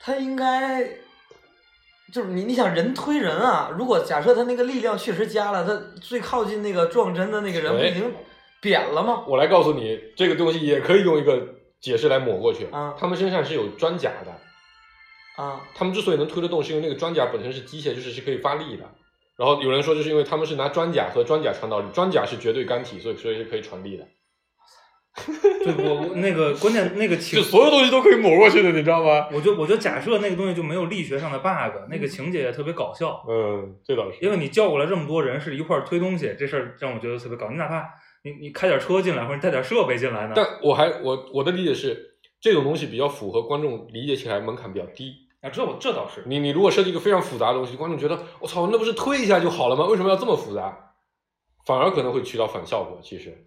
[0.00, 0.82] 他应该，
[2.10, 8.12] 就是你你想人推人啊，如果假设他那个力量确实加了，他最靠近那个撞针的那个人不哎已经
[8.60, 9.24] 扁了吗？
[9.26, 12.66] 我来告诉你，这个东西也可以用一个解释来抹过去。
[12.70, 18.84] 啊他们身上是有装甲的，啊他们之所以能推得动，是因为那个装甲本身是机械，就是是可以发力的。
[19.36, 24.06] 然后有人说，就是因为他们是拿装甲和装甲传导力，装甲是绝对干体，所以所以是可以传递的。
[25.64, 29.28] 对我我那个关键那个情就，所有东西都可以抹过去的，你知道吗？
[29.32, 33.24] 我就我就假设那个东西就没有力学上的 bug，那个情节也特别搞笑。
[33.28, 34.18] 嗯，这倒是。
[34.20, 37.50] 因为你叫过来这么多人是一块儿推东西，这事儿让我觉得特别搞。
[37.50, 37.84] 你哪怕
[38.22, 40.32] 你你开点车进来，或者带点设备进来呢？
[40.36, 45.14] 但我还我我的理解是，这种东西比较符合观众理解起来门槛比较低。
[45.40, 46.22] 啊，这我这倒是。
[46.26, 49.86] 你你如果设计一个非常复杂的东西，观众觉得我操，那不是推一下就好了吗？
[49.86, 50.92] 为什么要这么复杂？
[51.64, 52.98] 反而可能会起到反效果。
[53.02, 53.46] 其实，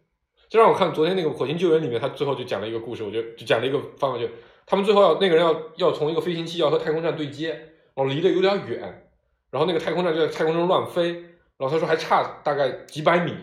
[0.50, 4.28] 就让我看昨天那个《火星救援》里面，他最后就讲了一个故事，我觉得就讲了一个方法，就
[4.66, 7.50] 他们最后要那个人要要从一个飞行器要和太空站对接，
[7.94, 8.80] 然后离得有点远，
[9.52, 11.12] 然后那个太空站就在太空中乱飞，
[11.58, 13.34] 然后他说还差大概几百米，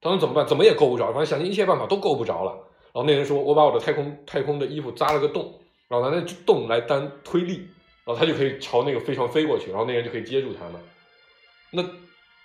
[0.00, 0.46] 他说怎么办？
[0.46, 2.52] 怎么也够不着，反正想尽一切办法都够不着了。
[2.92, 7.68] 然后那人说：“我把我的太空太空的衣服扎了个洞，然后拿那洞来当推力，
[8.04, 10.80] 然后他就可以朝那个飞船飞过去，然后那人就可以接住他们。
[11.70, 11.84] 那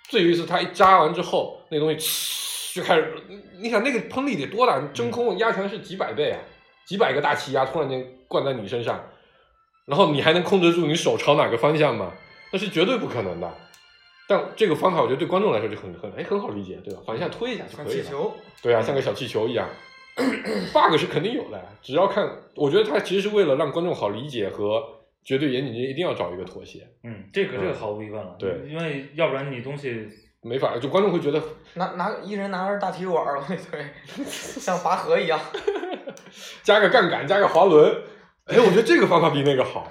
[0.08, 3.14] 最有意思，他一扎完之后，那东西呲就开始，
[3.58, 4.78] 你想那个喷力得多大？
[4.92, 6.38] 真空压强是几百倍啊，
[6.86, 9.02] 几百个大气压突然间灌在你身上，
[9.86, 12.12] 然后你还能控制住你手朝哪个方向吗？
[12.52, 13.52] 那是绝对不可能的。
[14.28, 17.00] 但这个方法我觉得对观众来说就很很哎很好理解，对吧？
[17.06, 18.02] 反向推一下就像可以了。
[18.02, 19.68] 气球，对啊，像个小气球一样。
[20.72, 24.82] bug 是肯定有的，只要看，我觉得它其实是为了让观众好理解和
[25.22, 30.08] 绝对严谨，一定要找一个妥协，嗯，这个这个嗯毫无疑问了，对因为要不然你东西
[30.40, 31.42] 没法，就观众会觉得
[31.74, 33.84] 拿拿一人拿着大体育碗儿往里推，
[34.24, 35.38] 像拔河一样。
[36.64, 37.94] 加个杠杆，加个滑轮，
[38.46, 39.86] 哎，我觉得这个方法比那个好，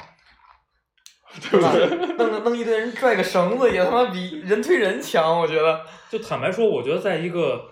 [1.52, 2.16] 对不对？
[2.18, 5.82] 弄弄一堆人拽个绳子，也他妈比人推人强，我觉得。
[6.10, 7.66] 就坦白说，我觉得在一个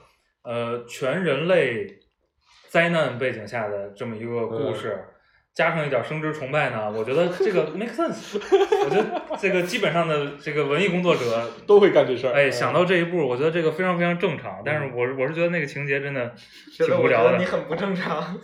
[0.44, 1.88] 呃全人类
[2.68, 5.00] 灾难背景下的这么一个故事，
[5.54, 8.38] 加上一点生殖崇拜呢，我觉得这个 make sense。
[8.86, 12.34] 我觉得这个基本上的这个文艺工作者，都会干这事儿。
[12.34, 14.62] 哎，想到这一步，我觉得这个非常非常正常。
[14.66, 16.34] 但是我是我是觉得那个情节真的
[16.76, 17.38] 挺无聊的。
[17.38, 18.38] 你很不正常。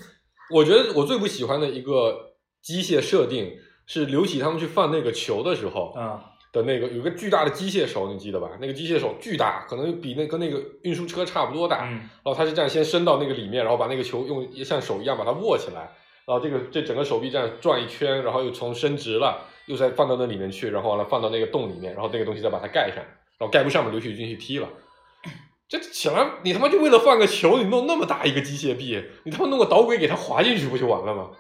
[0.54, 3.52] 我觉得我最不喜欢的一个机械设定
[3.90, 6.24] 是刘启他们去放那个球的时候啊，
[6.54, 8.48] 的那个有个巨大的机械手，你记得吧？
[8.62, 11.88] 那个机械手巨大，可能比那跟那个运输车差不多大。
[11.88, 15.90] 嗯然后他是这样先伸到那个里面，然后把那个球用像手一样把它握起来，
[16.28, 22.98] 然后这个这整个手臂这样转一圈，然后又从伸直了，又再放到那里面去，然后完了放到那个洞里面，然后那个东西再把它盖上，
[23.40, 24.70] 然后盖不上嘛，刘启就进去踢了。
[25.68, 31.32] 这显然你他妈就为了放个球，你弄那么大一个机械臂，你他妈弄个导轨给它滑进去不就完了吗？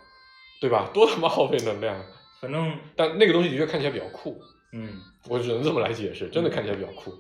[0.59, 0.89] 对吧？
[0.93, 1.95] 多他妈耗费能量！
[2.39, 7.13] 反正但那个东西的确看起来比较酷，嗯我只能这么来解释，真的看起来比较酷。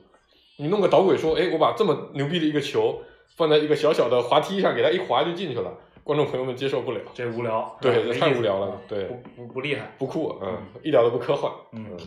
[0.57, 3.01] 你弄个导轨说，哎，我把这么牛逼的一个球
[3.35, 11.97] 放在一个小小的滑梯上，给它一滑就进去了，观众朋友们接受不了，这无聊，对这太无聊了对不不不厉害，不酷，嗯，一点都不科幻，嗯，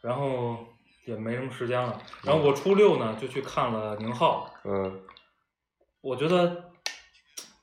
[0.00, 0.56] 然后
[1.06, 2.00] 也没什么时间了。
[2.24, 5.00] 然后我初六呢就去看了宁浩，嗯
[6.00, 6.69] 我觉得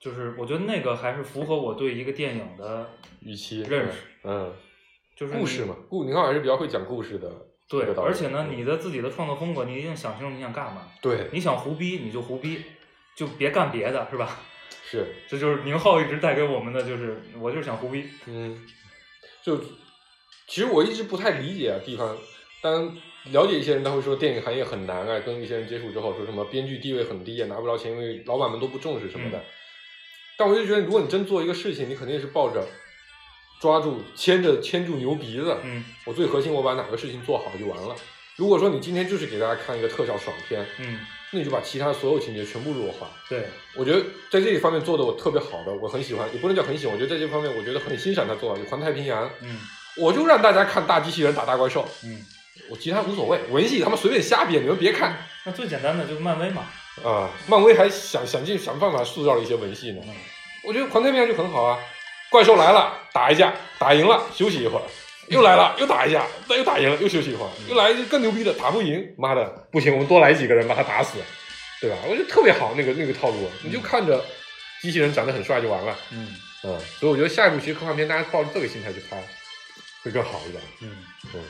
[0.08, 2.89] 就是我觉得那个还是符合我对一个电影的
[3.20, 4.53] 预期认识，嗯，
[5.18, 7.30] 就是故事嘛，故宁浩还是比较会讲故事的，
[7.68, 10.88] 对而且呢，你的自己的创作风格，你一定想清楚你想干嘛。
[11.01, 12.62] 对你想胡逼你就胡逼，
[13.18, 14.39] 就别干别的，是吧？
[14.89, 18.05] 是，这就是宁浩一直带给我们的，就是我就是想胡逼。
[18.28, 18.66] 嗯，
[19.43, 19.58] 就
[20.47, 22.18] 其实我一直不太理解啊地方，
[22.62, 22.95] 当
[23.34, 29.38] 了解一些人，他会说电影行业很难啊，跟一些人接触之后说什么编剧地位很低啊，拿不着钱，因为老板们都不重视什么的。
[29.38, 29.43] 嗯
[30.38, 32.66] 但我就觉得，如果你真做一个事情，你肯定是抱着
[33.60, 37.96] 抓住、牵着、牵住牛鼻子，嗯我最核心，我把哪个事情做好就完了。
[38.36, 41.00] 如果说你今天就是给大家看一个特效爽片，嗯，
[41.32, 43.10] 那你就把其他所有情节全部弱化。
[43.28, 49.58] 对，我觉得在这一方面做的我特别好的，我很喜欢，也不能叫很喜欢，我觉得在这方面我觉得很欣赏他做的，《环太平洋》，嗯
[50.00, 52.24] 我就让大家看大机器人打大怪兽，嗯，
[52.70, 56.64] 我其他无所谓，文戏他们随便瞎编，你们别看那最简单的就是漫威嘛。
[57.04, 57.30] 啊！
[57.48, 60.16] 漫威还想想尽想办法塑造了一些文戏呢，嗯
[60.64, 61.80] 我觉得《环太平洋》就很好啊，
[62.30, 64.84] 怪兽来了打一架，打赢了休息一会儿。
[65.30, 71.20] 又来了，又打一架，那又打赢了，又休息一会儿，又来更牛逼的，打不赢，妈的，不行，我们多来几个人把他打死，
[71.82, 71.98] 对吧？
[72.08, 74.24] 我觉得特别好，那个那个套路，你就看着
[74.82, 75.95] 机器人长得很帅就完了。
[76.12, 76.34] 嗯
[76.64, 79.22] 嗯，所以我觉得下一部其实科幻片，大家抱着这个心态去拍，
[80.02, 80.64] 会更好一点。
[80.82, 80.98] 嗯，
[81.34, 81.41] 嗯，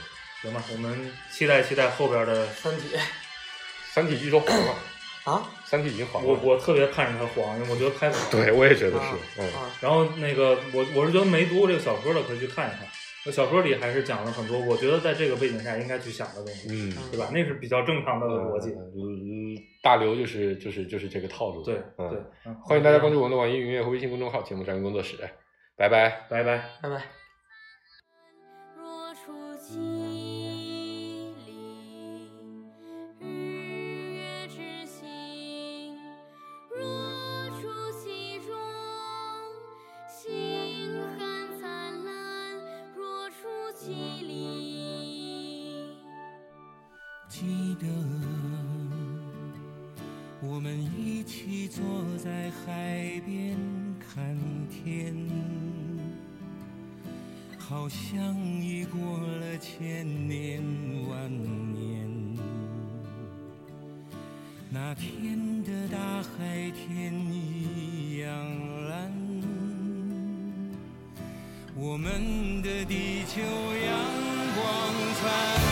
[0.41, 2.47] 行吧，我们期待期待后边的。
[2.47, 2.83] 三体
[3.93, 4.75] 三体据说火了，
[5.31, 6.29] 啊三体已经黄了。
[6.29, 8.31] 我我特别盼着它黄，因为我觉得拍的好。
[8.31, 9.69] 对，我也觉得啊是，嗯，啊！
[9.81, 12.87] 然后那个我我是觉得没读过这个小说的可以去看一看，
[13.25, 17.29] 那小说里还是讲了很多，我觉得在这个背景下应该去想的东西，嗯，对吧？
[17.33, 18.69] 那是比较正常的逻辑。
[18.69, 21.61] 嗯，大刘就是就是就是这个套路。
[21.61, 25.17] 对嗯对，嗯欢迎大家关注我们的网易云音乐和微信公众号“节目专业工作室”，
[25.75, 26.25] 拜拜。
[26.29, 26.63] 拜拜。
[26.81, 27.26] 拜拜。
[52.27, 53.57] 在海边
[53.99, 54.37] 看
[54.69, 55.15] 天，
[57.57, 60.61] 好像已过了千年
[61.09, 61.31] 万
[61.73, 62.05] 年。
[64.69, 68.29] 那天的大海天一样
[68.89, 69.09] 蓝，
[71.75, 73.95] 我们的地球阳
[74.53, 74.65] 光
[75.15, 75.66] 灿烂